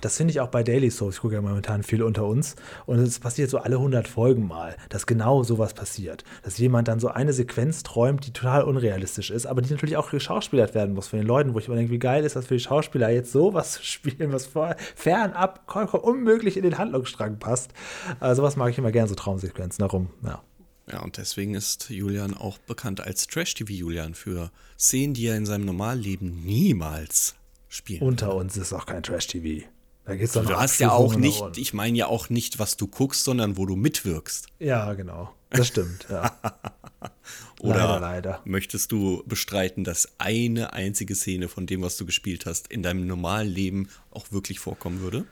[0.00, 1.16] Das finde ich auch bei Daily Soaps.
[1.16, 2.56] Ich gucke ja momentan viel unter uns.
[2.86, 6.24] Und es passiert so alle 100 Folgen mal, dass genau sowas passiert.
[6.42, 10.10] Dass jemand dann so eine Sequenz träumt, die total unrealistisch ist, aber die natürlich auch
[10.10, 12.54] geschauspielert werden muss von den Leuten, wo ich immer denke, wie geil ist das für
[12.54, 14.50] die Schauspieler, jetzt sowas zu spielen, was
[14.94, 17.72] fernab unmöglich in den Handlungsstrang passt.
[18.20, 20.10] Also sowas mag ich immer gern, so Traumsequenzen darum.
[20.24, 20.42] Ja.
[20.90, 25.64] Ja, und deswegen ist Julian auch bekannt als Trash-TV-Julian für Szenen, die er in seinem
[25.64, 27.36] Normalleben niemals
[27.72, 28.02] spielt.
[28.02, 29.66] Unter uns ist auch kein Trash-TV.
[30.04, 32.76] Da geht's dann du hast ja auch nicht, und- ich meine ja auch nicht, was
[32.76, 34.46] du guckst, sondern wo du mitwirkst.
[34.58, 35.32] Ja, genau.
[35.50, 36.32] Das stimmt, ja.
[37.60, 38.40] Oder Leider, leider.
[38.44, 43.06] möchtest du bestreiten, dass eine einzige Szene von dem, was du gespielt hast, in deinem
[43.06, 45.24] normalen Leben auch wirklich vorkommen würde?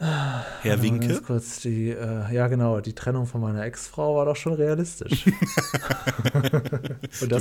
[0.00, 1.08] Herr Winke?
[1.08, 5.24] Ganz kurz, die, äh, ja genau, die Trennung von meiner Ex-Frau war doch schon realistisch.
[5.24, 5.32] die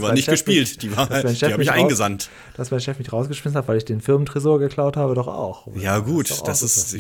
[0.02, 2.32] war nicht Chef gespielt, mich, die, war, die habe ich eingesandt.
[2.56, 5.68] Dass mein Chef mich rausgeschmissen hat, weil ich den Firmentresor geklaut habe, doch auch.
[5.76, 6.98] Ja gut, das, das ist,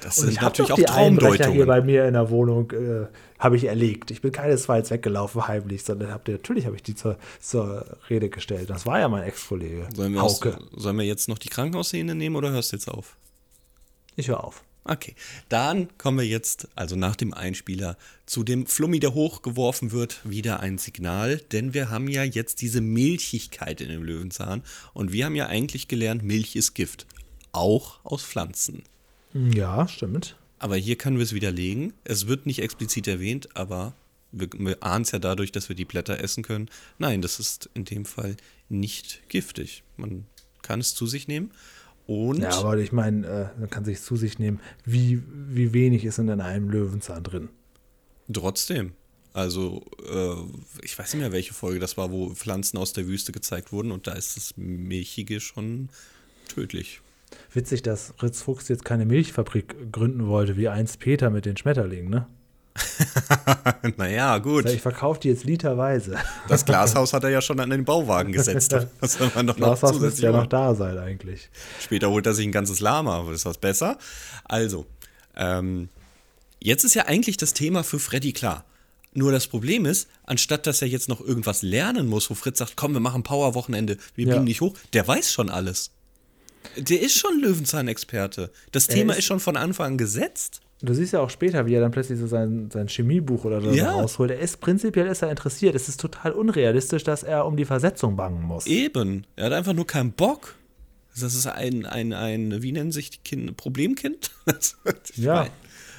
[0.00, 1.52] das sind natürlich auch Traumdeutungen.
[1.52, 3.06] hier bei mir in der Wohnung äh,
[3.38, 4.10] habe ich erlegt.
[4.10, 8.70] Ich bin keinesfalls weggelaufen heimlich, sondern hab, natürlich habe ich die zur, zur Rede gestellt.
[8.70, 9.86] Das war ja mein Ex-Kollege.
[9.94, 10.18] Sollen,
[10.74, 13.16] sollen wir jetzt noch die Krankenhausszene nehmen oder hörst du jetzt auf?
[14.16, 14.64] Ich höre auf.
[14.88, 15.16] Okay,
[15.48, 20.60] dann kommen wir jetzt, also nach dem Einspieler, zu dem Flummi, der hochgeworfen wird, wieder
[20.60, 24.62] ein Signal, denn wir haben ja jetzt diese Milchigkeit in dem Löwenzahn
[24.94, 27.06] und wir haben ja eigentlich gelernt, Milch ist Gift,
[27.50, 28.84] auch aus Pflanzen.
[29.34, 30.36] Ja, stimmt.
[30.60, 31.92] Aber hier können wir es widerlegen.
[32.04, 33.92] Es wird nicht explizit erwähnt, aber
[34.30, 36.70] wir, wir ahnen es ja dadurch, dass wir die Blätter essen können.
[36.98, 38.36] Nein, das ist in dem Fall
[38.68, 39.82] nicht giftig.
[39.96, 40.26] Man
[40.62, 41.50] kann es zu sich nehmen
[42.06, 46.04] und ja, aber ich meine, äh, man kann sich zu sich nehmen, wie, wie wenig
[46.04, 47.48] ist in einem Löwenzahn drin.
[48.32, 48.92] Trotzdem.
[49.32, 53.32] Also, äh, ich weiß nicht mehr, welche Folge das war, wo Pflanzen aus der Wüste
[53.32, 55.90] gezeigt wurden und da ist das Milchige schon
[56.48, 57.00] tödlich.
[57.52, 62.08] Witzig, dass Fritz Fuchs jetzt keine Milchfabrik gründen wollte, wie einst Peter mit den Schmetterlingen,
[62.08, 62.26] ne?
[63.96, 64.66] naja, gut.
[64.66, 66.16] Ich verkaufe die jetzt literweise.
[66.48, 68.72] Das Glashaus hat er ja schon an den Bauwagen gesetzt.
[68.72, 71.48] Das soll man doch Glashaus noch müsste ja noch da sein eigentlich.
[71.80, 73.98] Später holt er sich ein ganzes Lama, aber ist das besser?
[74.44, 74.86] Also,
[75.36, 75.88] ähm,
[76.60, 78.64] jetzt ist ja eigentlich das Thema für Freddy klar.
[79.12, 82.76] Nur das Problem ist, anstatt dass er jetzt noch irgendwas lernen muss, wo Fritz sagt,
[82.76, 84.34] komm, wir machen Power-Wochenende, wir ja.
[84.34, 85.90] biegen dich hoch, der weiß schon alles.
[86.76, 88.50] Der ist schon Löwenzahn-Experte.
[88.72, 90.60] Das Thema ist, ist schon von Anfang an gesetzt.
[90.82, 93.70] Du siehst ja auch später, wie er dann plötzlich so sein, sein Chemiebuch oder so
[93.70, 93.92] ja.
[93.92, 94.30] rausholt.
[94.30, 95.74] Er ist prinzipiell ist er interessiert.
[95.74, 98.66] Es ist total unrealistisch, dass er um die Versetzung bangen muss.
[98.66, 99.26] Eben.
[99.36, 100.56] Er hat einfach nur keinen Bock.
[101.18, 103.54] Das ist ein, ein, ein wie nennen sich die Kinder?
[103.54, 104.30] Problemkind?
[105.14, 105.34] ja.
[105.34, 105.50] Mein,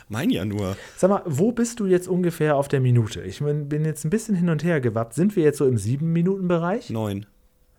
[0.09, 0.77] mein ja nur.
[0.95, 3.21] Sag mal, wo bist du jetzt ungefähr auf der Minute?
[3.23, 5.15] Ich bin jetzt ein bisschen hin und her gewappt.
[5.15, 6.91] Sind wir jetzt so im Sieben-Minuten-Bereich?
[6.91, 7.25] Neun.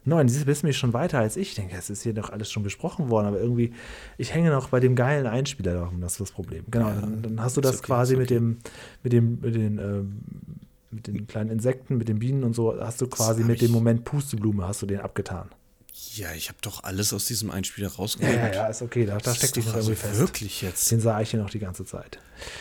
[0.08, 1.50] Neun, sie bist mich schon weiter als ich.
[1.50, 3.72] Ich denke, es ist hier doch alles schon besprochen worden, aber irgendwie,
[4.16, 6.64] ich hänge noch bei dem geilen Einspieler darum, das ist das Problem.
[6.70, 8.20] Genau, ja, dann, dann, hast du das okay, quasi okay.
[8.20, 8.58] mit dem,
[9.02, 10.22] mit dem, mit den, ähm,
[10.90, 14.04] mit den kleinen Insekten, mit den Bienen und so, hast du quasi mit dem Moment
[14.04, 15.50] Pusteblume, hast du den abgetan.
[16.14, 18.34] Ja, ich habe doch alles aus diesem Einspieler rausgeholt.
[18.34, 20.20] Ja, ja, ja, ist okay, da, da steckt dich noch irgendwie also fest.
[20.20, 20.90] Wirklich jetzt?
[20.90, 22.18] Den sah ich hier noch die ganze Zeit.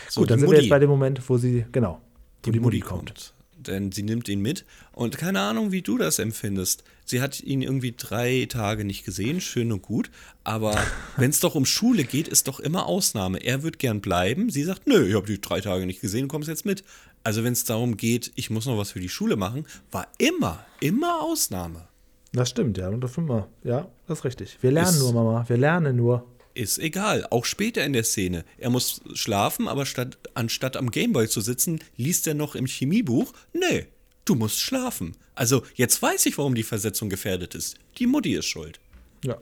[0.08, 0.58] So, Gut, dann sind Mutti.
[0.58, 2.00] wir jetzt bei dem Moment, wo sie, genau,
[2.42, 3.14] wo die, die Mutti kommt.
[3.14, 3.34] kommt
[3.68, 4.64] denn sie nimmt ihn mit.
[4.92, 6.84] Und keine Ahnung, wie du das empfindest.
[7.04, 10.10] Sie hat ihn irgendwie drei Tage nicht gesehen, schön und gut.
[10.44, 10.76] Aber
[11.16, 13.38] wenn es doch um Schule geht, ist doch immer Ausnahme.
[13.38, 14.50] Er wird gern bleiben.
[14.50, 16.82] Sie sagt, nö, ich habe die drei Tage nicht gesehen, du kommst jetzt mit.
[17.24, 20.64] Also wenn es darum geht, ich muss noch was für die Schule machen, war immer,
[20.80, 21.88] immer Ausnahme.
[22.32, 22.88] Das stimmt, ja.
[22.88, 23.48] Und das immer.
[23.64, 24.58] Ja, das ist richtig.
[24.60, 25.44] Wir lernen ist, nur, Mama.
[25.48, 26.26] Wir lernen nur
[26.58, 27.26] ist egal.
[27.30, 28.44] Auch später in der Szene.
[28.58, 33.32] Er muss schlafen, aber statt, anstatt am Gameboy zu sitzen, liest er noch im Chemiebuch.
[33.52, 33.86] Nee,
[34.24, 35.16] du musst schlafen.
[35.34, 37.76] Also jetzt weiß ich, warum die Versetzung gefährdet ist.
[37.98, 38.80] Die Mutti ist schuld.
[39.24, 39.38] Ja.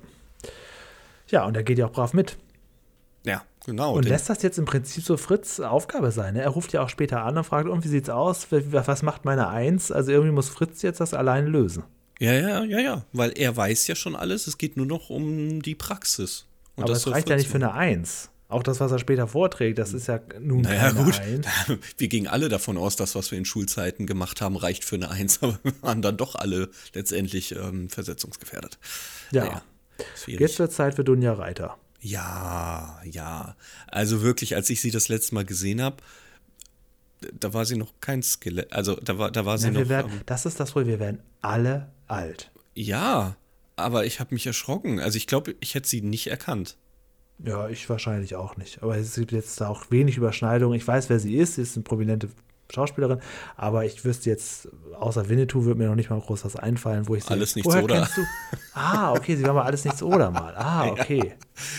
[1.30, 2.36] Ja, und er geht ja auch brav mit.
[3.24, 3.96] Ja, genau.
[3.96, 6.34] Und lässt das jetzt im Prinzip so Fritz Aufgabe sein.
[6.34, 6.42] Ne?
[6.42, 8.46] Er ruft ja auch später an und fragt, und wie sieht's aus?
[8.50, 9.90] Was macht meine Eins?
[9.90, 11.82] Also irgendwie muss Fritz jetzt das allein lösen.
[12.20, 13.04] Ja, ja, ja, ja.
[13.12, 14.46] Weil er weiß ja schon alles.
[14.46, 16.46] Es geht nur noch um die Praxis.
[16.76, 18.30] Und Aber das reicht ja nicht für eine Eins.
[18.48, 21.20] Auch das, was er später vorträgt, das ist ja nun naja, keine gut.
[21.20, 21.46] Eins.
[21.98, 25.10] Wir gingen alle davon aus, dass was wir in Schulzeiten gemacht haben, reicht für eine
[25.10, 28.78] Eins, aber wir waren dann doch alle letztendlich ähm, versetzungsgefährdet.
[29.32, 29.44] Ja.
[29.44, 29.62] Naja,
[30.26, 31.76] Jetzt wird Zeit für Dunja Reiter.
[32.00, 33.56] Ja, ja.
[33.88, 35.96] Also wirklich, als ich sie das letzte Mal gesehen habe,
[37.40, 38.72] da war sie noch kein Skelett.
[38.72, 39.88] Also da war, da war sie ja, noch.
[39.88, 42.50] Werden, das ist das wohl, wir werden alle alt.
[42.74, 43.36] Ja,
[43.76, 45.00] aber ich habe mich erschrocken.
[45.00, 46.76] Also ich glaube, ich hätte sie nicht erkannt.
[47.44, 48.82] Ja, ich wahrscheinlich auch nicht.
[48.82, 50.72] Aber es gibt jetzt da auch wenig Überschneidung.
[50.72, 51.56] Ich weiß, wer sie ist.
[51.56, 52.28] Sie ist eine prominente
[52.74, 53.20] Schauspielerin,
[53.56, 57.14] aber ich wüsste jetzt, außer Winnetou würde mir noch nicht mal groß was einfallen, wo
[57.14, 57.30] ich sie.
[57.30, 58.08] Alles nichts oder.
[58.74, 60.54] Ah, okay, sie war mal alles nichts oder mal.
[60.56, 61.22] Ah, okay.
[61.28, 61.32] Ja,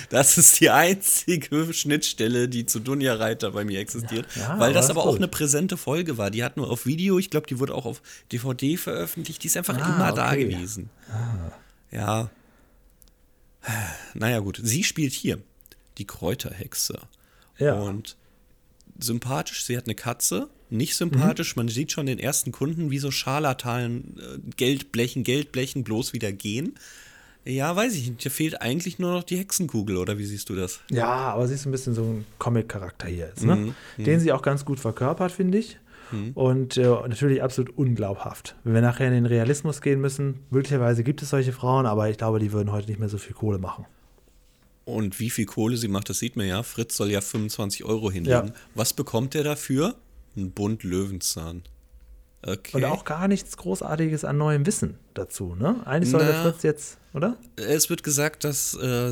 [0.09, 4.89] das ist die einzige Schnittstelle, die zu Dunja Reiter bei mir existiert, ja, weil das
[4.89, 6.31] aber, auch eine präsente Folge war.
[6.31, 9.57] Die hat nur auf Video, ich glaube, die wurde auch auf DVD veröffentlicht, die ist
[9.57, 10.15] einfach ah, immer okay.
[10.15, 10.89] da gewesen.
[11.11, 11.51] Ah.
[11.91, 12.29] Ja.
[14.13, 14.59] Naja, gut.
[14.63, 15.39] Sie spielt hier
[15.97, 16.99] die Kräuterhexe.
[17.57, 17.73] Ja.
[17.73, 18.15] Und
[18.99, 20.49] sympathisch, sie hat eine Katze.
[20.69, 21.61] Nicht sympathisch, mhm.
[21.61, 26.75] man sieht schon den ersten Kunden, wie so Scharlatan äh, Geldblechen, Geldblechen bloß wieder gehen.
[27.45, 28.25] Ja, weiß ich nicht.
[28.25, 30.81] Da fehlt eigentlich nur noch die Hexenkugel, oder wie siehst du das?
[30.89, 33.55] Ja, aber sie ist ein bisschen so ein Comic-Charakter hier jetzt, ne?
[33.55, 33.75] Mhm.
[33.97, 34.03] mhm.
[34.03, 35.77] Den sie auch ganz gut verkörpert, finde ich.
[36.11, 36.31] Mhm.
[36.33, 38.55] Und äh, natürlich absolut unglaubhaft.
[38.63, 42.17] Wenn wir nachher in den Realismus gehen müssen, möglicherweise gibt es solche Frauen, aber ich
[42.17, 43.85] glaube, die würden heute nicht mehr so viel Kohle machen.
[44.85, 46.63] Und wie viel Kohle sie macht, das sieht man ja.
[46.63, 48.47] Fritz soll ja 25 Euro hinlegen.
[48.47, 48.53] Ja.
[48.73, 49.95] Was bekommt er dafür?
[50.37, 51.63] Ein Bund Löwenzahn.
[52.41, 52.77] Okay.
[52.77, 55.81] Und auch gar nichts Großartiges an neuem Wissen dazu, ne?
[55.85, 56.43] Eigentlich soll der Na.
[56.43, 57.35] Fritz jetzt, oder?
[57.57, 59.11] Es wird gesagt, dass, äh,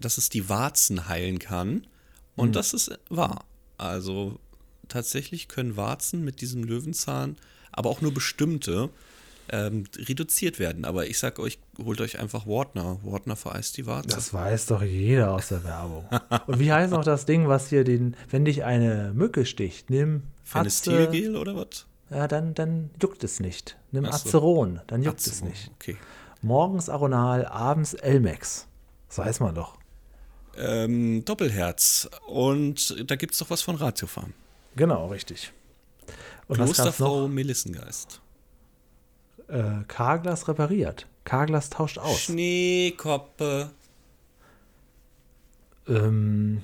[0.00, 1.86] dass es die Warzen heilen kann.
[2.34, 2.52] Und Hm.
[2.52, 3.44] das ist wahr.
[3.76, 4.40] Also
[4.92, 7.36] tatsächlich können Warzen mit diesem Löwenzahn,
[7.72, 8.90] aber auch nur bestimmte,
[9.48, 10.84] ähm, reduziert werden.
[10.84, 12.98] Aber ich sag euch, holt euch einfach Wartner.
[13.02, 14.08] Wartner vereist die Warze.
[14.08, 16.06] Das weiß doch jeder aus der Werbung.
[16.46, 20.22] Und wie heißt noch das Ding, was hier den, wenn dich eine Mücke sticht, nimm
[20.42, 21.86] Atze, Phenestilgel oder was?
[22.10, 23.76] ja, dann, dann juckt es nicht.
[23.90, 24.28] Nimm Ach so.
[24.28, 25.70] Aceron, dann juckt es Azeron, nicht.
[25.74, 25.96] Okay.
[26.42, 28.66] Morgens Aronal, abends Elmex.
[29.08, 29.78] Das weiß man doch.
[30.56, 32.08] Ähm, Doppelherz.
[32.26, 34.34] Und da gibt es doch was von Ratiofarm.
[34.76, 35.52] Genau, richtig.
[36.48, 37.28] Und Klosterfrau?
[37.28, 38.20] Melissengeist.
[39.48, 41.06] Äh, Carglass repariert.
[41.24, 42.20] Carglass tauscht aus.
[42.20, 43.70] Schneekoppe.
[45.88, 46.62] Ähm,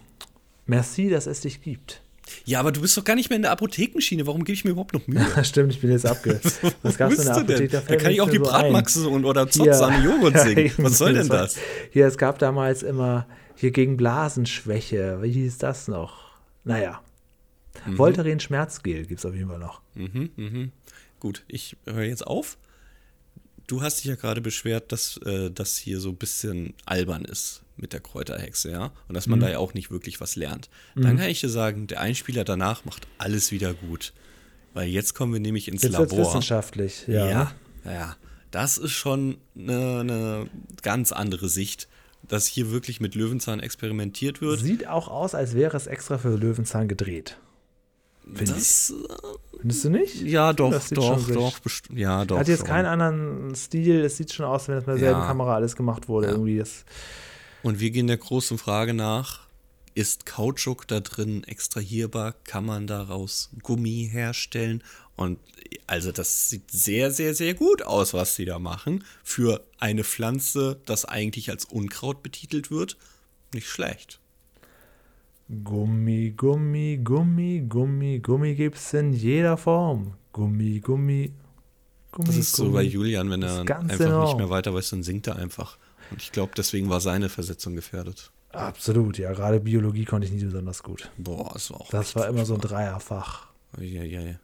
[0.67, 2.03] merci, dass es dich gibt.
[2.45, 4.27] Ja, aber du bist doch gar nicht mehr in der Apothekenschiene.
[4.27, 5.27] Warum gebe ich mir überhaupt noch Mühe?
[5.45, 6.41] Stimmt, ich bin jetzt abge.
[6.83, 7.45] Was gab's in der denn?
[7.45, 7.69] Apotheke?
[7.69, 8.43] Da fällt kann ich auch die so.
[8.43, 10.73] Bratmaxe und oder Zotzane Joghurt singen.
[10.79, 11.57] Was soll denn das?
[11.91, 15.23] Hier, es gab damals immer hier gegen Blasenschwäche.
[15.23, 16.29] Wie hieß das noch?
[16.65, 17.01] Naja.
[17.93, 17.97] Mhm.
[17.99, 19.81] Voltaren Schmerzgel gibt es auf jeden Fall noch.
[21.21, 22.59] Gut, ich höre jetzt auf.
[23.67, 27.63] Du hast dich ja gerade beschwert, dass äh, das hier so ein bisschen albern ist
[27.77, 28.93] mit der Kräuterhexe, ja?
[29.09, 29.33] Und dass Mhm.
[29.33, 30.71] man da ja auch nicht wirklich was lernt.
[30.95, 34.13] Dann kann ich dir sagen, der Einspieler danach macht alles wieder gut.
[34.75, 36.19] Weil jetzt kommen wir nämlich ins Jetzt Labor.
[36.19, 37.05] wissenschaftlich.
[37.09, 37.27] Ja.
[37.29, 37.53] Ja,
[37.85, 38.17] ja.
[38.51, 40.47] Das ist schon eine, eine
[40.83, 41.89] ganz andere Sicht,
[42.27, 44.61] dass hier wirklich mit Löwenzahn experimentiert wird.
[44.61, 47.39] Sieht auch aus, als wäre es extra für Löwenzahn gedreht.
[48.35, 48.49] Finde ich.
[48.59, 50.21] Das, äh, Findest du nicht?
[50.23, 51.53] ja, doch, Das doch, doch,
[51.95, 52.39] ja, doch.
[52.39, 52.67] Hat jetzt schon.
[52.69, 54.05] keinen anderen Stil.
[54.05, 55.27] Es sieht schon aus, wenn es mit derselben Ja.
[55.27, 56.29] Kamera alles gemacht wurde.
[56.29, 56.33] Ja.
[56.35, 56.85] Irgendwie ist,
[57.63, 59.41] Und wir gehen der großen Frage nach:
[59.95, 62.35] Ist Kautschuk da drin extrahierbar?
[62.45, 64.85] Kann man daraus Gummi herstellen?
[65.17, 65.41] Und
[65.89, 69.03] also, das sieht sehr, sehr, sehr gut aus, was sie da machen.
[69.25, 72.97] Für eine Pflanze, das eigentlich als Unkraut betitelt wird,
[73.53, 74.21] nicht schlecht.
[75.49, 80.15] Gummi, Gummi, Gummi, Gummi, Gummi gibt's in jeder Form.
[80.33, 81.33] Gummi, Gummi,
[82.13, 82.27] Gummi.
[82.27, 82.75] Das ist so Gummi.
[82.75, 84.25] bei Julian, wenn er einfach enorm.
[84.27, 85.79] nicht mehr weiter weiß, dann singt er einfach.
[86.11, 88.31] Und ich glaube, deswegen war seine Versetzung gefährdet.
[88.53, 89.33] Absolut, ja.
[89.33, 91.11] Gerade Biologie konnte ich nicht besonders gut.
[91.17, 91.91] Boah, das war auch.
[91.91, 92.61] Das war immer so ein.
[92.61, 93.47] Dreierfach.
[93.79, 94.35] Ja, ja, ja.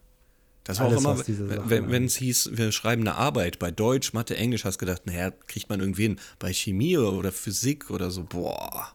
[0.65, 4.35] Das war Alles, auch immer, wenn es hieß, wir schreiben eine Arbeit bei Deutsch, Mathe,
[4.37, 6.21] Englisch, hast gedacht, naja, kriegt man irgendwie hin.
[6.39, 8.95] Bei Chemie oder Physik oder so, boah.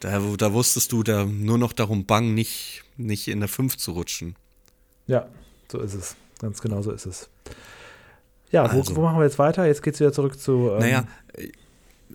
[0.00, 3.92] Da, da wusstest du da nur noch darum bang, nicht, nicht in der 5 zu
[3.92, 4.36] rutschen.
[5.06, 5.26] Ja,
[5.70, 6.16] so ist es.
[6.40, 7.28] Ganz genau so ist es.
[8.52, 8.92] Ja, Also.
[8.94, 9.66] wo, wo machen wir jetzt weiter?
[9.66, 10.70] Jetzt geht's wieder zurück zu.
[10.72, 11.04] Ähm, Naja,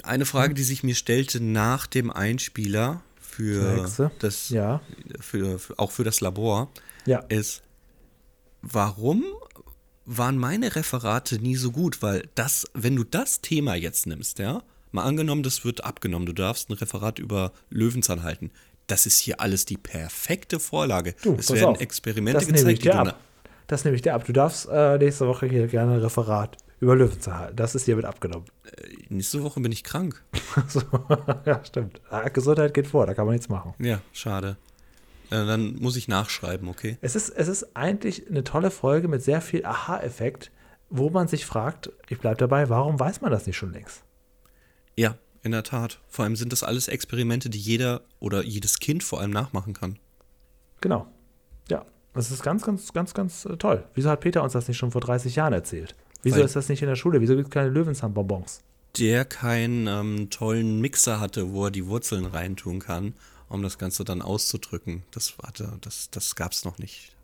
[0.03, 3.87] eine Frage, die sich mir stellte nach dem Einspieler für
[4.19, 4.81] das, Ja,
[5.19, 6.69] für, für, auch für das Labor,
[7.05, 7.19] ja.
[7.29, 7.63] ist,
[8.61, 9.23] warum
[10.05, 12.01] waren meine Referate nie so gut?
[12.01, 14.61] Weil das, wenn du das Thema jetzt nimmst, ja,
[14.93, 18.51] mal angenommen, das wird abgenommen, du darfst ein Referat über Löwenzahn halten.
[18.87, 21.15] Das ist hier alles die perfekte Vorlage.
[21.23, 21.81] Du, es werden auf.
[21.81, 23.19] Experimente Das nehme ich gezeigt, dir ab.
[23.67, 24.25] Das nehme ich dir ab.
[24.25, 27.55] Du darfst äh, nächste Woche hier gerne ein Referat über Löwenzahn halten.
[27.55, 28.45] Das ist hiermit abgenommen.
[29.09, 30.21] nächste Woche bin ich krank.
[30.67, 30.81] so,
[31.45, 32.01] ja, stimmt.
[32.09, 33.73] Ah, Gesundheit geht vor, da kann man nichts machen.
[33.79, 34.57] Ja, schade.
[35.29, 36.97] Äh, dann muss ich nachschreiben, okay?
[37.01, 40.51] Es ist, es ist eigentlich eine tolle Folge mit sehr viel Aha-Effekt,
[40.89, 44.03] wo man sich fragt, ich bleibe dabei, warum weiß man das nicht schon längst?
[44.95, 45.99] Ja, in der Tat.
[46.07, 49.99] Vor allem sind das alles Experimente, die jeder oder jedes Kind vor allem nachmachen kann.
[50.81, 51.07] Genau.
[51.69, 53.83] Ja, das ist ganz, ganz, ganz, ganz äh, toll.
[53.93, 55.95] Wieso hat Peter uns das nicht schon vor 30 Jahren erzählt?
[56.21, 57.21] Wieso Weil- ist das nicht in der Schule?
[57.21, 58.61] Wieso gibt es keine Löwenzahnbonbons?
[58.97, 63.15] der keinen ähm, tollen Mixer hatte, wo er die Wurzeln reintun kann,
[63.49, 65.03] um das Ganze dann auszudrücken.
[65.11, 67.15] Das hatte, das, das gab's noch nicht.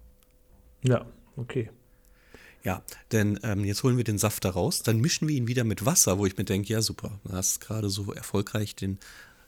[0.82, 1.06] Ja,
[1.36, 1.70] okay.
[2.64, 5.64] Ja, denn ähm, jetzt holen wir den Saft da raus, dann mischen wir ihn wieder
[5.64, 9.00] mit Wasser, wo ich mir denke, ja super, du hast gerade so erfolgreich den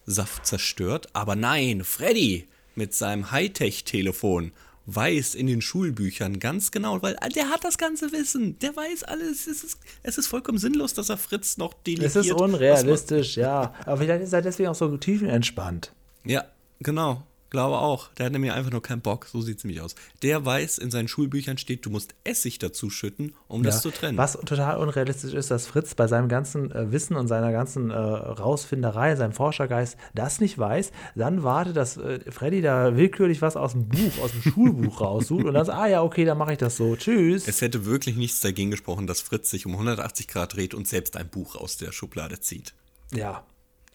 [0.06, 1.10] Saft zerstört.
[1.14, 4.52] Aber nein, Freddy mit seinem Hightech-Telefon
[4.88, 9.48] weiß in den Schulbüchern ganz genau, weil der hat das ganze Wissen, der weiß alles.
[9.48, 12.16] Es ist, es ist vollkommen sinnlos, dass er Fritz noch delegiert.
[12.16, 13.74] Es ist unrealistisch, ja.
[13.86, 15.94] Aber vielleicht ist er deswegen auch so tiefenentspannt.
[16.26, 16.46] Ja,
[16.80, 17.24] genau.
[17.52, 18.08] Glaube auch.
[18.14, 19.26] Der hat nämlich einfach nur keinen Bock.
[19.28, 19.94] So sieht es nämlich aus.
[20.24, 23.82] Der weiß, in seinen Schulbüchern steht, du musst Essig dazu schütten, um das Ja.
[23.82, 24.18] zu trennen.
[24.18, 27.94] Was total unrealistisch ist, dass Fritz bei seinem ganzen äh, Wissen und seiner ganzen äh,
[27.96, 33.74] Rausfinderei, seinem Forschergeist das nicht weiß, dann wartet, dass äh, Freddy da willkürlich was aus
[33.74, 36.58] dem Buch, aus dem Schulbuch raussucht und dann sagt, ah ja, okay, dann mache ich
[36.58, 36.96] das so.
[36.96, 37.48] Tschüss.
[37.48, 41.18] Es hätte wirklich nichts dagegen gesprochen, dass Fritz sich um 180 Grad dreht und selbst
[41.18, 42.74] ein Buch aus der Schublade zieht.
[43.14, 43.44] ja,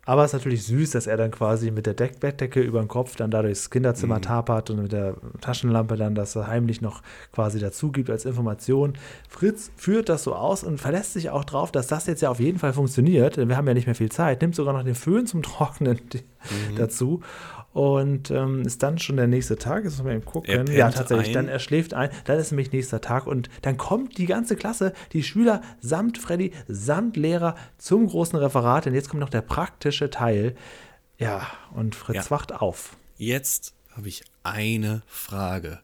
[0.07, 2.87] Aber es ist natürlich süß, dass er dann quasi mit der Deck Bettdecke über dem
[2.87, 4.23] Kopf dann da durchs Kinderzimmer mhm.
[4.23, 8.95] tapert und mit der Taschenlampe dann das heimlich noch quasi dazu gibt als Information.
[9.29, 12.39] Fritz führt das so aus und verlässt sich auch drauf, dass das jetzt ja auf
[12.39, 13.37] jeden Fall funktioniert.
[13.37, 14.43] Denn wir haben ja nicht mehr viel Zeit.
[14.43, 16.77] Nimmt sogar noch den Föhn zum Trocknen mhm.
[16.77, 17.21] dazu
[17.77, 19.85] und ähm, ist dann schon der nächste Tag.
[19.85, 20.67] Jetzt müssen wir eben gucken.
[20.73, 21.29] Ja, tatsächlich.
[21.29, 21.35] Ein.
[21.35, 22.09] Dann er schläft ein.
[22.25, 26.53] Dann ist nämlich nächster Tag und dann kommt die ganze Klasse, die Schüler samt Freddy,
[26.69, 28.87] samt Lehrer zum großen Referat.
[28.87, 30.55] Denn jetzt kommt noch der praktische Teil.
[31.19, 32.31] Ja, und Fritz ja.
[32.31, 32.97] wacht auf.
[33.19, 35.81] Jetzt habe ich eine Frage,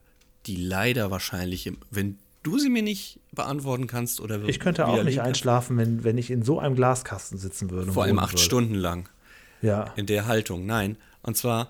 [0.47, 5.21] die leider wahrscheinlich, wenn du sie mir nicht beantworten kannst oder ich könnte auch nicht
[5.21, 7.91] einschlafen, wenn, wenn ich in so einem Glaskasten sitzen würde.
[7.91, 8.41] Vor allem acht würde.
[8.41, 9.09] Stunden lang.
[9.61, 9.93] Ja.
[9.95, 10.65] In der Haltung.
[10.65, 10.97] Nein.
[11.21, 11.69] Und zwar,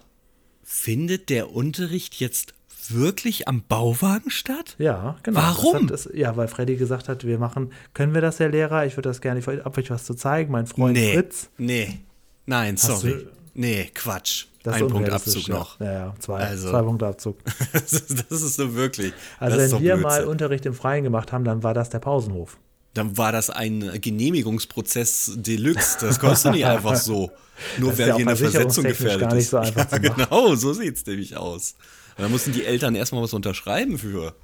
[0.63, 2.53] findet der Unterricht jetzt
[2.89, 4.75] wirklich am Bauwagen statt?
[4.77, 5.39] Ja, genau.
[5.39, 5.87] Warum?
[5.87, 8.85] Das, ja, weil Freddy gesagt hat, wir machen, können wir das, Herr Lehrer?
[8.85, 11.49] Ich würde das gerne, ich habe euch was zu zeigen, mein Freund nee, Fritz.
[11.57, 11.99] Nee,
[12.45, 13.11] nein, sorry.
[13.11, 14.47] Du, nee, Quatsch.
[14.63, 15.77] Das Ein Punkt Abzug noch.
[15.81, 17.37] Ja, ja, zwei, also, zwei Punkte Abzug.
[17.73, 19.11] das, ist so wirklich.
[19.37, 20.01] Also, wenn wir Blödsinn.
[20.01, 22.57] mal Unterricht im Freien gemacht haben, dann war das der Pausenhof
[22.93, 25.97] dann war das ein Genehmigungsprozess Deluxe.
[26.01, 27.31] Das konntest du nicht einfach so.
[27.77, 29.91] Nur das weil hier eine Versetzung gefährdet gar nicht so einfach ist.
[29.91, 31.75] Ja, genau, so sieht es nämlich aus.
[32.17, 34.35] da mussten die Eltern erstmal was unterschreiben für.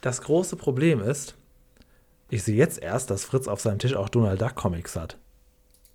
[0.00, 1.34] Das große Problem ist,
[2.28, 5.18] ich sehe jetzt erst, dass Fritz auf seinem Tisch auch Donald Duck Comics hat.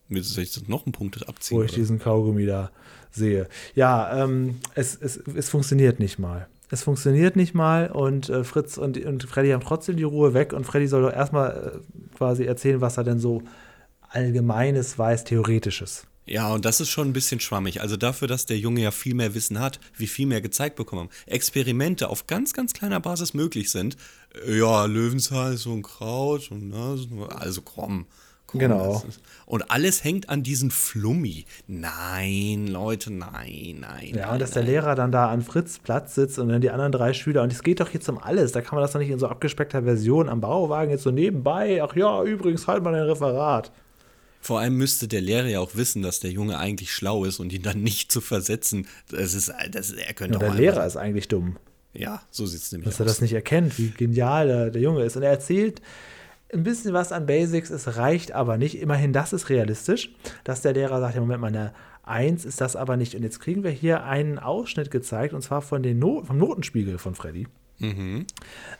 [0.07, 1.57] Mit jetzt noch einen Punkt abziehen.
[1.57, 1.79] Wo ich oder?
[1.79, 2.71] diesen Kaugummi da
[3.11, 3.49] sehe.
[3.75, 8.77] Ja, ähm, es, es, es funktioniert nicht mal es funktioniert nicht mal und äh, Fritz
[8.77, 12.45] und, und Freddy haben trotzdem die Ruhe weg und Freddy soll doch erstmal äh, quasi
[12.45, 13.43] erzählen, was er denn so
[14.09, 16.07] allgemeines weiß, theoretisches.
[16.25, 17.81] Ja, und das ist schon ein bisschen schwammig.
[17.81, 21.09] Also dafür, dass der Junge ja viel mehr Wissen hat, wie viel mehr gezeigt bekommen,
[21.25, 23.95] Experimente auf ganz, ganz kleiner Basis möglich sind.
[24.45, 28.07] Äh, ja, Löwenzahn ist so ein Kraut und ne, also komm.
[28.47, 29.03] Komm, genau.
[29.07, 31.45] Ist, und alles hängt an diesen Flummi.
[31.67, 34.13] Nein, Leute, nein, nein.
[34.15, 36.93] Ja, und dass der Lehrer dann da an Fritz Platz sitzt und dann die anderen
[36.93, 37.43] drei Schüler.
[37.43, 38.53] Und es geht doch jetzt um alles.
[38.53, 41.83] Da kann man das doch nicht in so abgespeckter Version am Bauwagen jetzt so nebenbei.
[41.83, 43.71] Ach ja, übrigens, halt mal ein Referat.
[44.39, 47.51] Vor allem müsste der Lehrer ja auch wissen, dass der Junge eigentlich schlau ist und
[47.51, 48.87] ihn dann nicht zu versetzen.
[49.09, 51.57] Das ist, das, er könnte ja, Der Lehrer ist eigentlich dumm.
[51.93, 52.97] Ja, so sieht es nämlich dass aus.
[52.99, 55.17] Dass er das nicht erkennt, wie genial der, der Junge ist.
[55.17, 55.81] Und er erzählt
[56.53, 58.81] ein bisschen was an Basics, es reicht aber nicht.
[58.81, 62.75] Immerhin, das ist realistisch, dass der Lehrer sagt, ja, Moment mal, eine 1 ist das
[62.75, 63.15] aber nicht.
[63.15, 66.97] Und jetzt kriegen wir hier einen Ausschnitt gezeigt, und zwar von den no vom Notenspiegel
[66.97, 67.47] von Freddy.
[67.79, 68.25] Mhm.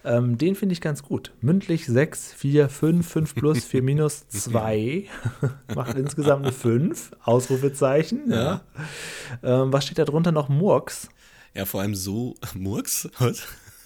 [0.04, 1.32] Ähm, den finde ich ganz gut.
[1.42, 5.06] Mündlich 6, 4, 5, 5 plus, 4 minus 2.
[5.76, 7.12] Macht insgesamt eine 5.
[7.24, 8.32] Ausrufezeichen.
[8.32, 8.64] Ja.
[9.44, 9.64] ja.
[9.64, 10.50] Ähm, was steht da drunter noch?
[10.50, 11.10] Murks.
[11.54, 12.36] Ja, vor allem so.
[12.56, 13.10] Murks?
[13.20, 13.44] Was?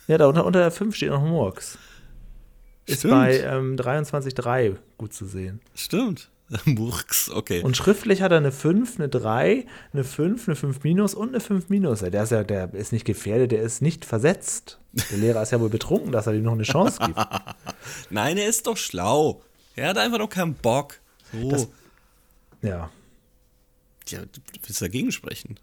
[0.08, 1.78] Ja, da unter, unter der 5 steht noch Murks.
[2.86, 5.62] Ist bei ähm, 23,3 gut zu sehen.
[5.76, 6.30] Stimmt.
[6.66, 7.62] Murks, okay.
[7.62, 11.40] Und schriftlich hat er eine 5, eine 3, eine 5, eine 5 minus und eine
[11.40, 12.00] 5 minus.
[12.00, 14.80] Der ist ja, der ist nicht gefährdet, der ist nicht versetzt.
[15.12, 17.18] Der Lehrer ist ja wohl betrunken, dass er ihm noch eine Chance gibt.
[18.10, 19.42] Nein, er ist doch schlau.
[19.76, 21.00] Er hat einfach noch keinen Bock.
[21.32, 21.52] So.
[21.52, 21.68] Das,
[22.62, 22.90] ja.
[24.08, 25.58] Ja, du willst dagegen sprechen.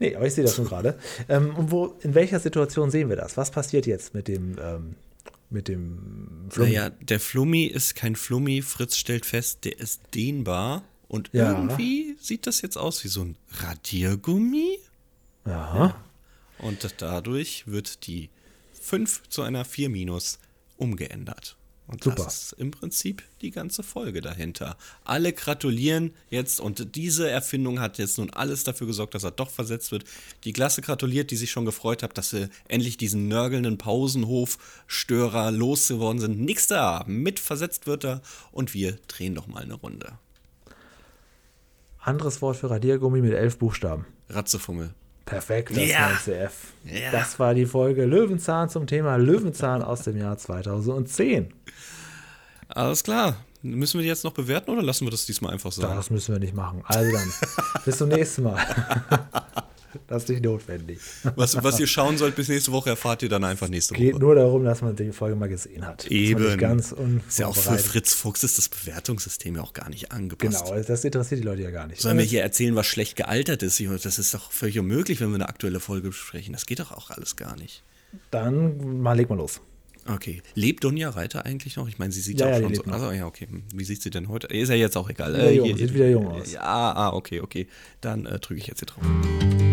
[0.00, 0.98] Nee, aber ich sehe das schon gerade.
[1.28, 3.36] Ähm, wo, in welcher Situation sehen wir das?
[3.36, 4.96] Was passiert jetzt mit dem ähm,
[5.50, 6.70] mit dem Flummi.
[6.70, 8.62] Naja, der Flummi ist kein Flummi.
[8.62, 10.84] Fritz stellt fest, der ist dehnbar.
[11.08, 11.52] Und ja.
[11.52, 14.78] irgendwie sieht das jetzt aus wie so ein Radiergummi.
[15.44, 15.52] Ja.
[15.52, 16.04] ja.
[16.58, 18.30] Und dadurch wird die
[18.80, 20.38] 5 zu einer 4 minus
[20.76, 21.56] umgeändert.
[21.88, 22.24] Und Super.
[22.24, 24.76] das ist im Prinzip die ganze Folge dahinter.
[25.04, 29.50] Alle gratulieren jetzt und diese Erfindung hat jetzt nun alles dafür gesorgt, dass er doch
[29.50, 30.04] versetzt wird.
[30.42, 36.20] Die Klasse gratuliert, die sich schon gefreut hat, dass sie endlich diesen nörgelnden Pausenhofstörer losgeworden
[36.20, 36.40] sind.
[36.40, 38.20] Nix da, mit versetzt wird er
[38.50, 40.18] und wir drehen doch mal eine Runde.
[42.00, 44.06] Anderes Wort für Radiergummi mit elf Buchstaben.
[44.28, 44.92] Ratzefummel.
[45.26, 46.12] Perfekt, das ja.
[46.24, 46.52] CF.
[46.84, 47.10] Ja.
[47.10, 51.52] Das war die Folge Löwenzahn zum Thema Löwenzahn aus dem Jahr 2010.
[52.68, 53.36] Alles klar.
[53.60, 55.96] Müssen wir die jetzt noch bewerten oder lassen wir das diesmal einfach sagen?
[55.96, 56.82] Das müssen wir nicht machen.
[56.86, 57.32] Also dann,
[57.84, 58.56] bis zum nächsten Mal.
[60.06, 60.98] Das ist nicht notwendig.
[61.34, 64.04] Was, was ihr schauen sollt bis nächste Woche, erfahrt ihr dann einfach nächste Woche.
[64.04, 66.06] Es geht nur darum, dass man die Folge mal gesehen hat.
[66.06, 66.58] Eben.
[66.58, 66.94] Ganz
[67.28, 70.64] ist ja auch für Fritz Fuchs ist das Bewertungssystem ja auch gar nicht angepasst.
[70.66, 72.00] Genau, das interessiert die Leute ja gar nicht.
[72.00, 73.80] Sollen wir hier erzählen, was schlecht gealtert ist?
[73.80, 76.52] Das ist doch völlig unmöglich, wenn wir eine aktuelle Folge besprechen.
[76.52, 77.82] Das geht doch auch alles gar nicht.
[78.30, 79.60] Dann mal leg mal los.
[80.08, 80.42] Okay.
[80.54, 81.88] Lebt Donja Reiter eigentlich noch?
[81.88, 82.84] Ich meine, sie sieht ja, ja auch schon so.
[82.84, 83.48] Also, ja, okay.
[83.74, 84.46] Wie sieht sie denn heute?
[84.46, 85.34] Ist ja jetzt auch egal.
[85.34, 86.52] Äh, jung, sieht wieder jung aus.
[86.52, 87.66] Ja, ah, okay, okay.
[88.00, 89.65] Dann äh, drücke ich jetzt hier drauf.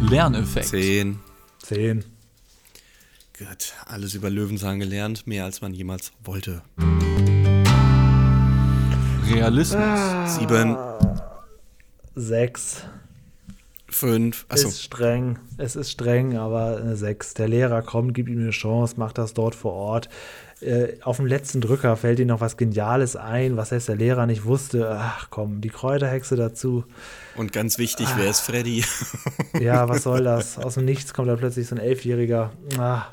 [0.00, 0.68] Lerneffekt.
[0.68, 1.18] Zehn.
[1.62, 2.04] Zehn.
[3.38, 6.62] Gut, alles über Löwenzahn gelernt, mehr als man jemals wollte.
[9.30, 10.00] Realismus.
[10.26, 10.76] Sieben,
[12.14, 12.84] Sechs.
[13.88, 14.68] fünf, achso.
[14.68, 15.38] Ist streng.
[15.56, 17.34] Es ist streng, aber eine Sechs.
[17.34, 20.08] Der Lehrer kommt, gibt ihm eine Chance, macht das dort vor Ort.
[20.60, 24.26] Äh, auf dem letzten Drücker fällt ihm noch was Geniales ein, was selbst der Lehrer
[24.26, 24.90] nicht wusste.
[24.90, 26.84] Ach komm, die Kräuterhexe dazu.
[27.36, 28.84] Und ganz wichtig, wer ist Freddy?
[29.60, 30.58] Ja, was soll das?
[30.58, 32.52] Aus dem Nichts kommt da plötzlich so ein Elfjähriger.
[32.78, 33.06] Ah,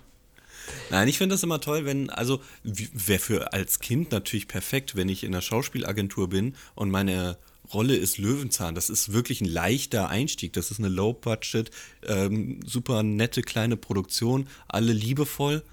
[0.90, 5.10] Nein, ich finde das immer toll, wenn, also wäre für als Kind natürlich perfekt, wenn
[5.10, 7.38] ich in der Schauspielagentur bin und meine
[7.74, 8.76] Rolle ist Löwenzahn.
[8.76, 10.54] Das ist wirklich ein leichter Einstieg.
[10.54, 11.72] Das ist eine Low-Budget,
[12.06, 15.64] ähm, super nette kleine Produktion, alle liebevoll.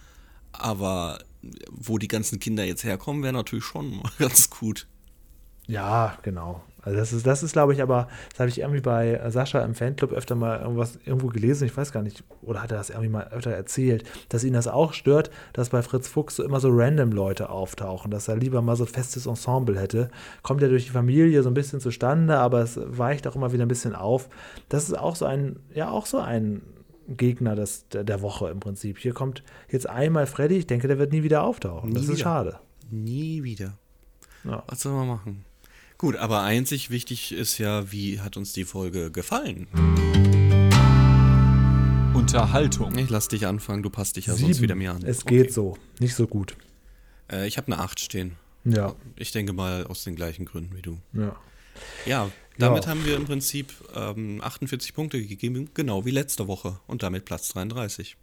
[0.52, 1.18] Aber
[1.70, 4.86] wo die ganzen Kinder jetzt herkommen, wäre natürlich schon ganz gut.
[5.66, 6.62] Ja, genau.
[6.84, 9.76] Also das ist, das ist, glaube ich, aber, das habe ich irgendwie bei Sascha im
[9.76, 13.08] Fanclub öfter mal irgendwas irgendwo gelesen, ich weiß gar nicht, oder hat er das irgendwie
[13.08, 16.70] mal öfter erzählt, dass ihn das auch stört, dass bei Fritz Fuchs so immer so
[16.72, 20.10] random Leute auftauchen, dass er lieber mal so festes Ensemble hätte.
[20.42, 23.64] Kommt ja durch die Familie so ein bisschen zustande, aber es weicht auch immer wieder
[23.64, 24.28] ein bisschen auf.
[24.68, 26.62] Das ist auch so ein, ja, auch so ein
[27.08, 28.98] Gegner des, der, Woche im Prinzip.
[28.98, 31.90] Hier kommt jetzt einmal Freddy, ich denke, der wird nie wieder auftauchen.
[31.90, 32.18] Nie das ist wieder.
[32.18, 32.60] schade.
[32.90, 33.78] Nie wieder.
[34.44, 34.62] Ja.
[34.66, 35.44] Was soll man machen?
[35.98, 39.68] Gut, aber einzig wichtig ist ja, wie hat uns die Folge gefallen?
[42.14, 42.96] Unterhaltung.
[42.98, 44.62] Ich lass dich anfangen, du passt dich ja sonst Sieben.
[44.62, 45.02] wieder mir an.
[45.04, 46.56] Es geht so, nicht so gut.
[47.30, 48.36] Äh, ich habe eine 8 stehen.
[48.64, 50.98] Ja, Ich denke mal aus den gleichen Gründen wie du.
[51.12, 51.34] ja.
[52.04, 52.90] Ja, damit Ja.
[52.90, 56.78] haben wir im Prinzip ähm, 48 Punkte gegeben, genau wie letzte Woche.
[56.86, 58.16] Und damit Platz 33.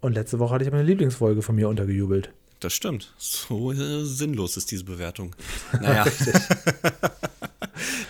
[0.00, 2.30] Und letzte Woche hatte ich meine Lieblingsfolge von mir untergejubelt.
[2.60, 3.12] Das stimmt.
[3.18, 5.34] So äh, sinnlos ist diese Bewertung.
[5.80, 6.04] Naja.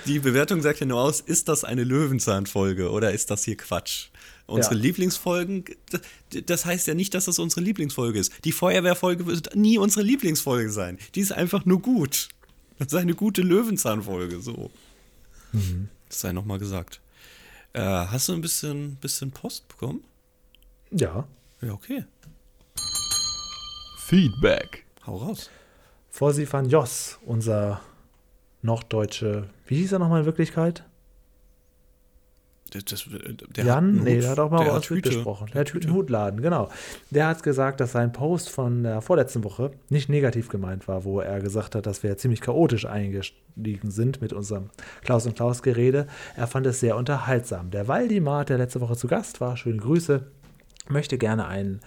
[0.07, 4.09] die Bewertung sagt ja nur aus, ist das eine Löwenzahn-Folge oder ist das hier Quatsch?
[4.47, 4.81] Unsere Ja.
[4.83, 5.65] Lieblingsfolgen,
[6.47, 8.33] das heißt ja nicht, dass das unsere Lieblingsfolge ist.
[8.45, 10.99] Die Feuerwehrfolge wird nie unsere Lieblingsfolge sein.
[11.15, 12.29] Die ist einfach nur gut.
[12.79, 14.71] Das ist eine gute Löwenzahn-Folge, so.
[16.09, 17.01] Das sei nochmal gesagt.
[17.73, 20.05] Äh, hast du ein bisschen, bisschen Post bekommen?
[20.91, 21.27] Ja.
[21.61, 22.05] Ja, okay.
[23.99, 24.85] Feedback.
[25.07, 25.51] Hau raus.
[26.11, 27.81] Forsi van Jos, unser
[28.63, 30.85] norddeutsche, wie hieß er nochmal in Wirklichkeit?
[32.71, 33.05] Das, das,
[33.57, 34.03] der Jan?
[34.03, 35.09] nee, der hat auch mal hat uns Hüte.
[35.09, 35.49] mitbesprochen.
[35.53, 36.71] Der hat Hüten Hutladen, genau.
[37.11, 41.21] Der hat gesagt, dass sein Post von der vorletzten Woche nicht negativ gemeint war, wo
[41.21, 44.71] er gesagt hat, dass wir ziemlich chaotisch eingestiegen sind mit unserem
[45.03, 46.07] Klaus und Klaus Gerede.
[46.37, 47.71] Er fand es sehr unterhaltsam.
[47.71, 50.27] Der Waldimar, der letzte Woche zu Gast war, schöne Grüße,
[50.89, 51.81] möchte gerne einen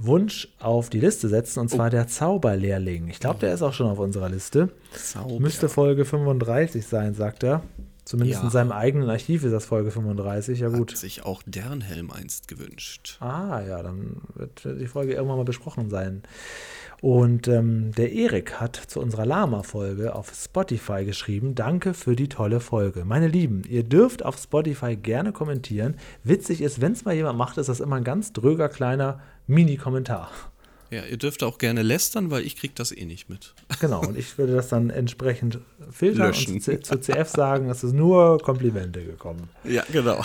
[0.00, 3.08] Wunsch auf die Liste setzen, und zwar der Zauberlehrling.
[3.08, 4.70] Ich glaube, der ist auch schon auf unserer Liste.
[4.92, 5.40] Zauber.
[5.40, 7.62] Müsste Folge 35 sein, sagt er.
[8.08, 8.46] Zumindest Ja.
[8.46, 10.60] in seinem eigenen Archiv ist das Folge 35.
[10.60, 10.92] Ja, gut.
[10.92, 13.18] Hat sich auch Dernhelm einst gewünscht.
[13.20, 16.22] Ah, ja, dann wird die Folge irgendwann mal besprochen sein.
[17.02, 22.60] Und ähm, der Erik hat zu unserer Lama-Folge auf Spotify geschrieben: Danke für die tolle
[22.60, 23.04] Folge.
[23.04, 25.96] Meine Lieben, ihr dürft auf Spotify gerne kommentieren.
[26.24, 30.30] Witzig ist, wenn es mal jemand macht, ist das immer ein ganz dröger kleiner Mini-Kommentar.
[30.90, 33.54] Ja, ihr dürft auch gerne lästern, weil ich krieg das eh nicht mit.
[33.80, 35.58] Genau, und ich würde das dann entsprechend
[35.90, 36.54] filtern Löschen.
[36.54, 39.48] und zu, zu CF sagen, es ist nur Komplimente gekommen.
[39.64, 40.24] Ja, genau.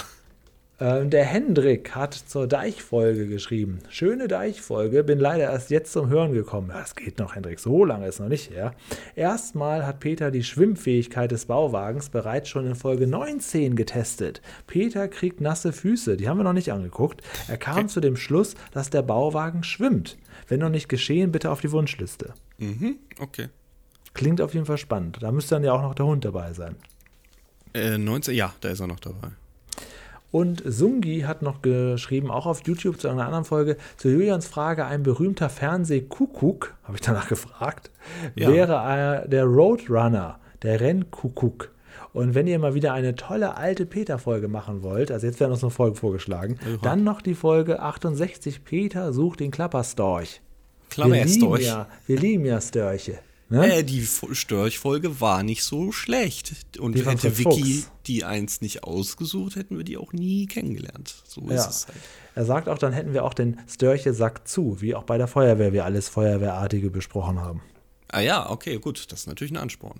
[0.79, 3.79] Ähm, der Hendrik hat zur Deichfolge geschrieben.
[3.89, 6.69] Schöne Deichfolge, bin leider erst jetzt zum Hören gekommen.
[6.69, 8.73] Ja, das geht noch, Hendrik, so lange ist noch nicht her.
[9.15, 14.41] Erstmal hat Peter die Schwimmfähigkeit des Bauwagens bereits schon in Folge 19 getestet.
[14.65, 17.21] Peter kriegt nasse Füße, die haben wir noch nicht angeguckt.
[17.47, 20.17] Er kam zu dem Schluss, dass der Bauwagen schwimmt.
[20.47, 22.33] Wenn noch nicht geschehen, bitte auf die Wunschliste.
[22.57, 23.49] Mhm, okay.
[24.13, 25.17] Klingt auf jeden Fall spannend.
[25.21, 26.75] Da müsste dann ja auch noch der Hund dabei sein.
[27.73, 29.29] Äh, 19, ja, da ist er noch dabei.
[30.31, 34.85] Und Sungi hat noch geschrieben, auch auf YouTube zu einer anderen Folge, zu Julians Frage,
[34.85, 37.91] ein berühmter Fernsehkuckuck, habe ich danach gefragt,
[38.35, 38.51] Ja.
[38.51, 41.69] wäre er der Roadrunner, der Rennkuckuck.
[42.13, 45.63] Und wenn ihr mal wieder eine tolle alte Peter-Folge machen wollt, also jetzt werden uns
[45.63, 46.77] noch Folgen vorgeschlagen, Oha.
[46.83, 50.41] dann noch die Folge 68, Peter sucht den Klapperstorch.
[50.89, 53.17] Klammer wir, lieben ja, wir lieben ja Störche.
[53.49, 53.77] Ne?
[53.79, 56.53] Äh, die Störch-Folge war nicht so schlecht.
[56.79, 57.91] Und Die hätte Vicky Fuchs.
[58.05, 61.15] die eins nicht ausgesucht, hätten wir die auch nie kennengelernt.
[61.27, 61.69] So ist Ja.
[61.69, 61.97] es halt.
[62.35, 65.27] Er sagt auch, dann hätten wir auch den Störche Sack zu, wie auch bei der
[65.27, 67.61] Feuerwehr wir alles Feuerwehrartige besprochen haben.
[68.09, 69.11] Ah ja, okay, gut.
[69.11, 69.99] Das ist natürlich ein Ansporn.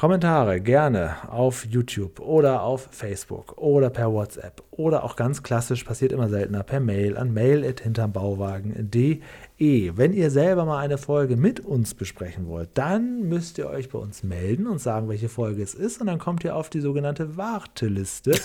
[0.00, 6.12] Kommentare gerne auf YouTube oder auf Facebook oder per WhatsApp oder auch ganz klassisch, passiert
[6.12, 9.20] immer seltener, per Mail an mail.hintermbauwagen.de.
[9.58, 13.98] Wenn ihr selber mal eine Folge mit uns besprechen wollt, dann müsst ihr euch bei
[13.98, 17.36] uns melden und sagen, welche Folge es ist und dann kommt ihr auf die sogenannte
[17.36, 18.40] Warteliste.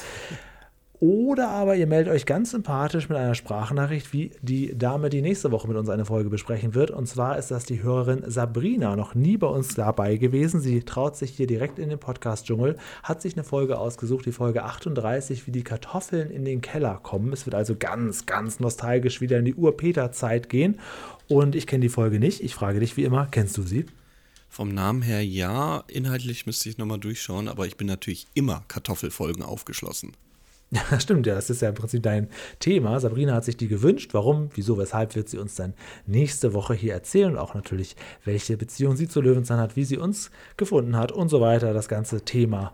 [1.00, 5.52] Oder aber ihr meldet euch ganz sympathisch mit einer Sprachnachricht, wie die Dame, die nächste
[5.52, 6.90] Woche mit uns eine Folge besprechen wird.
[6.90, 10.62] Und zwar ist das die Hörerin Sabrina, noch nie bei uns dabei gewesen.
[10.62, 14.64] Sie traut sich hier direkt in den Podcast-Dschungel, hat sich eine Folge ausgesucht, die Folge
[14.64, 17.34] 38, wie die Kartoffeln in den Keller kommen.
[17.34, 20.80] Es wird also ganz, ganz nostalgisch wieder in die Ur-Peter-Zeit gehen.
[21.28, 22.42] Und ich kenne die Folge nicht.
[22.42, 23.86] Ich frage dich wie immer, kennst du sie?
[24.48, 29.44] Vom Namen her ja, inhaltlich müsste ich nochmal durchschauen, aber ich bin natürlich immer Kartoffelfolgen
[29.44, 30.14] aufgeschlossen.
[30.72, 33.00] Ja, stimmt, ja, das ist ja im Prinzip dein Thema.
[33.00, 34.14] Sabrina hat sich die gewünscht.
[34.14, 35.74] Warum, wieso, weshalb wird sie uns dann
[36.06, 39.98] nächste Woche hier erzählen und auch natürlich, welche Beziehung sie zu Löwenzahn hat, wie sie
[39.98, 41.74] uns gefunden hat und so weiter.
[41.74, 42.74] Das ganze Thema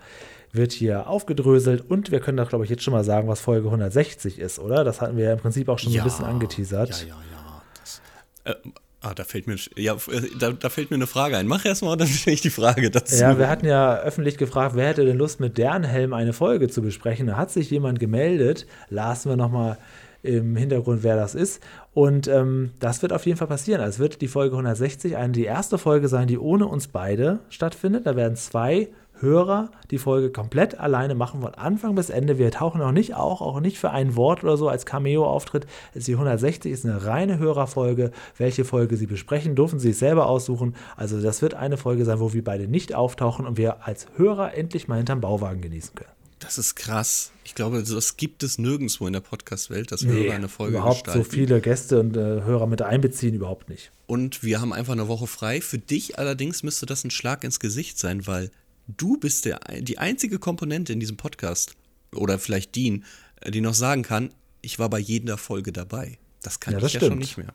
[0.54, 3.68] wird hier aufgedröselt und wir können da, glaube ich, jetzt schon mal sagen, was Folge
[3.68, 4.84] 160 ist, oder?
[4.84, 7.02] Das hatten wir ja im Prinzip auch schon ja, so ein bisschen angeteasert.
[7.02, 7.62] Ja, ja, ja.
[7.80, 8.02] Das,
[8.44, 8.56] äh,
[9.04, 9.96] Ah, da fällt mir, ja,
[10.40, 11.48] da, da, fällt mir eine Frage ein.
[11.48, 13.16] Mach erst mal, dann stelle ich die Frage dazu.
[13.16, 16.84] Ja, wir hatten ja öffentlich gefragt, wer hätte denn Lust, mit Dernhelm eine Folge zu
[16.84, 17.26] besprechen.
[17.26, 18.68] Da hat sich jemand gemeldet.
[18.90, 19.80] Lasen wir nochmal
[20.22, 21.64] im Hintergrund, wer das ist.
[21.96, 23.82] Und ähm, das wird auf jeden Fall passieren.
[23.82, 27.40] Also es wird die Folge 160 eine die erste Folge sein, die ohne uns beide
[27.50, 28.06] stattfindet.
[28.06, 28.90] Da werden zwei
[29.22, 32.38] Hörer die Folge komplett alleine machen von Anfang bis Ende.
[32.38, 35.68] Wir tauchen auch nicht auch, auch nicht für ein Wort oder so als Cameo-Auftritt.
[35.94, 38.12] Die 160 ist eine reine Hörerfolge.
[38.38, 40.76] Welche Folge Sie besprechen, dürfen Sie sich selber aussuchen.
[40.96, 44.56] Also das wird eine Folge sein, wo wir beide nicht auftauchen und wir als Hörer
[44.56, 46.12] endlich mal hinterm Bauwagen genießen können.
[46.42, 47.32] Das ist krass.
[47.44, 51.04] Ich glaube, das gibt es nirgendwo in der Podcast-Welt, dass nee, Hörer eine Folge überhaupt
[51.04, 51.24] gestalten.
[51.24, 53.92] so viele Gäste und äh, Hörer mit einbeziehen, überhaupt nicht.
[54.08, 55.62] Und wir haben einfach eine Woche frei.
[55.62, 58.50] Für dich allerdings müsste das ein Schlag ins Gesicht sein, weil
[58.98, 61.76] du bist der, die einzige Komponente in diesem Podcast,
[62.16, 63.06] oder vielleicht Dean,
[63.42, 66.18] äh, die noch sagen kann, ich war bei jeder Folge dabei.
[66.44, 67.04] Das kann ja, das ich stimmt.
[67.04, 67.54] ja schon nicht mehr.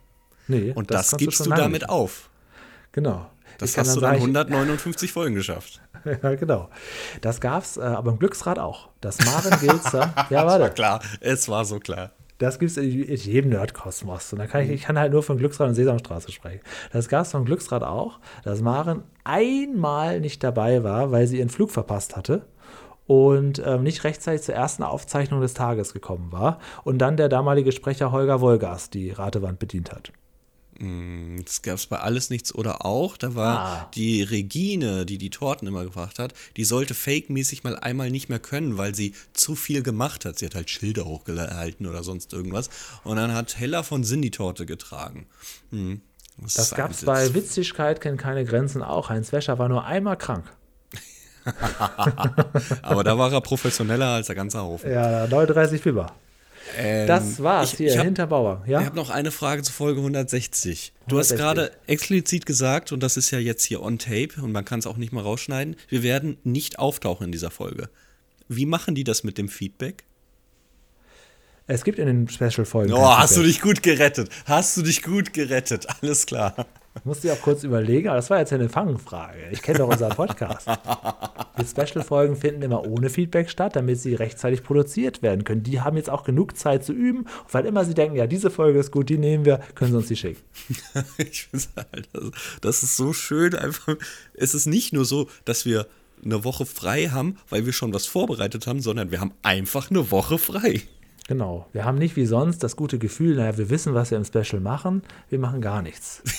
[0.49, 2.31] Nee, Und das, das gibst du, du damit auf.
[2.93, 3.31] Genau.
[3.59, 5.81] Das hast du dann 159 Folgen geschafft.
[6.23, 6.69] ja, genau.
[7.21, 8.91] Das gab's äh, aber im Glücksrad auch.
[9.01, 10.15] Das Marvin Gilzer.
[10.31, 10.65] ja, warte.
[10.65, 11.03] Es war klar.
[11.21, 12.13] Es war so klar.
[12.39, 14.33] Das gibt es in jedem Nerdkosmos.
[14.33, 16.61] Und da kann ich, ich kann halt nur von Glücksrad und Sesamstraße sprechen.
[16.93, 21.49] Das gab es von Glücksrad auch, dass Maren einmal nicht dabei war, weil sie ihren
[21.49, 22.47] Flug verpasst hatte
[23.07, 27.73] und ähm, nicht rechtzeitig zur ersten Aufzeichnung des Tages gekommen war und dann der damalige
[27.73, 30.13] Sprecher Holger Wolgast die Ratewand bedient hat.
[30.79, 33.17] Mm, das gab es bei Alles Nichts oder auch.
[33.17, 33.91] Da war ah.
[33.95, 38.39] die Regine, die die Torten immer gebracht hat, die sollte fake-mäßig mal einmal nicht mehr
[38.39, 40.39] können, weil sie zu viel gemacht hat.
[40.39, 42.71] Sie hat halt Schilder hochgehalten oder sonst irgendwas.
[43.05, 45.27] Und dann hat Hella von Sinn die Torte getragen.
[45.71, 46.01] Hm.
[46.39, 49.09] Das, das gab es bei Witzigkeit kennt keine Grenzen auch.
[49.09, 50.45] Heinz Wäscher war nur einmal krank.
[52.83, 54.91] Aber da war er professioneller als der ganze Haufen.
[54.91, 56.13] Ja, 39 Fieber.
[56.77, 58.65] Ähm, das war's ich, hier, ich hab, Hinterbauer.
[58.67, 58.81] Ja?
[58.81, 60.93] Ich habe noch eine Frage zu Folge 160.
[61.09, 61.17] Du 160.
[61.17, 64.79] hast gerade explizit gesagt, und das ist ja jetzt hier on tape und man kann
[64.79, 67.89] es auch nicht mal rausschneiden, wir werden nicht auftauchen in dieser Folge.
[68.49, 70.05] Wie machen die das mit dem Feedback?
[71.69, 72.93] Es gibt in den Special-Folgen.
[72.93, 74.31] Oh, hast du dich gut gerettet.
[74.45, 75.87] Hast du dich gut gerettet.
[76.01, 76.67] Alles klar.
[76.97, 79.39] Ich musste ja auch kurz überlegen, aber das war jetzt eine Fangfrage.
[79.51, 80.67] Ich kenne doch unseren Podcast.
[81.59, 85.63] Die Special-Folgen finden immer ohne Feedback statt, damit sie rechtzeitig produziert werden können.
[85.63, 87.21] Die haben jetzt auch genug Zeit zu üben.
[87.21, 89.97] Und weil immer sie denken, ja, diese Folge ist gut, die nehmen wir, können sie
[89.99, 90.43] uns die schicken.
[91.19, 92.09] ich finde halt,
[92.61, 93.55] das ist so schön.
[93.55, 93.97] Einfach,
[94.35, 95.87] es ist nicht nur so, dass wir
[96.25, 100.11] eine Woche frei haben, weil wir schon was vorbereitet haben, sondern wir haben einfach eine
[100.11, 100.83] Woche frei.
[101.29, 101.67] Genau.
[101.73, 104.61] Wir haben nicht wie sonst das gute Gefühl, naja, wir wissen, was wir im Special
[104.61, 106.23] machen, wir machen gar nichts.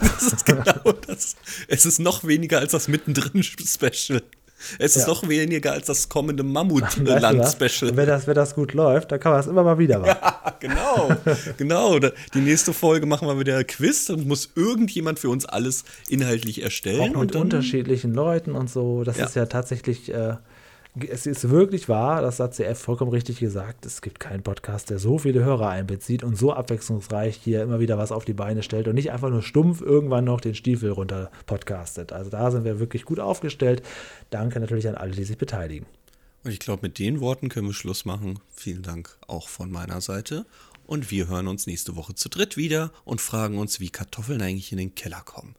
[0.00, 1.36] Ja, das ist genau das.
[1.66, 4.22] Es ist noch weniger als das mittendrin-Special.
[4.78, 5.08] Es ist ja.
[5.08, 7.96] noch weniger als das kommende Mammutland-Special.
[7.96, 10.16] Wenn das, wenn das gut läuft, dann kann man es immer mal wieder machen.
[10.20, 11.10] Ja, genau.
[11.56, 11.98] genau.
[11.98, 17.16] Die nächste Folge machen wir wieder Quiz und muss irgendjemand für uns alles inhaltlich erstellen.
[17.16, 19.04] Auch mit unterschiedlichen Leuten und so.
[19.04, 19.26] Das ja.
[19.26, 20.12] ist ja tatsächlich.
[20.12, 20.36] Äh,
[21.08, 23.86] es ist wirklich wahr, das hat CF vollkommen richtig gesagt.
[23.86, 27.98] Es gibt keinen Podcast, der so viele Hörer einbezieht und so abwechslungsreich hier immer wieder
[27.98, 31.30] was auf die Beine stellt und nicht einfach nur stumpf irgendwann noch den Stiefel runter
[31.46, 32.12] podcastet.
[32.12, 33.82] Also da sind wir wirklich gut aufgestellt.
[34.30, 35.86] Danke natürlich an alle, die sich beteiligen.
[36.44, 38.38] Und ich glaube, mit den Worten können wir Schluss machen.
[38.54, 40.46] Vielen Dank auch von meiner Seite.
[40.86, 44.72] Und wir hören uns nächste Woche zu dritt wieder und fragen uns, wie Kartoffeln eigentlich
[44.72, 45.54] in den Keller kommen.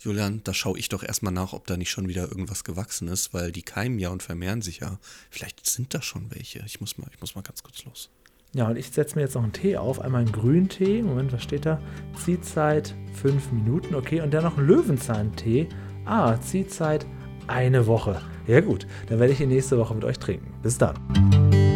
[0.00, 3.34] Julian, da schaue ich doch erstmal nach, ob da nicht schon wieder irgendwas gewachsen ist,
[3.34, 4.98] weil die keimen ja und vermehren sich ja.
[5.30, 6.62] Vielleicht sind da schon welche.
[6.66, 8.08] Ich muss mal, ich muss mal ganz kurz los.
[8.54, 10.00] Ja, und ich setze mir jetzt noch einen Tee auf.
[10.00, 11.02] Einmal einen Grüntee.
[11.02, 11.80] Moment, was steht da?
[12.24, 13.94] Ziehzeit fünf Minuten.
[13.94, 15.68] Okay, und dann noch einen Löwenzahntee.
[16.06, 17.04] Ah, Ziehzeit
[17.46, 18.22] eine Woche.
[18.46, 18.86] Ja, gut.
[19.08, 20.54] Dann werde ich ihn nächste Woche mit euch trinken.
[20.62, 21.67] Bis dann.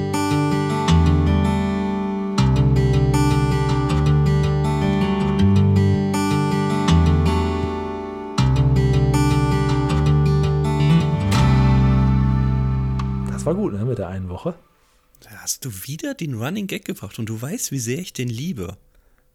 [13.43, 14.55] Das war gut, ne, mit der einen Woche.
[15.19, 18.29] Da hast du wieder den Running Gag gebracht und du weißt, wie sehr ich den
[18.29, 18.77] liebe.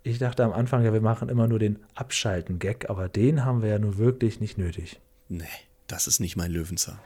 [0.03, 3.67] Ich dachte am Anfang, ja, wir machen immer nur den Abschalten-Gag, aber den haben wir
[3.67, 5.01] ja nur wirklich nicht nötig.
[5.27, 5.43] Nee,
[5.87, 6.97] das ist nicht mein Löwenzahn.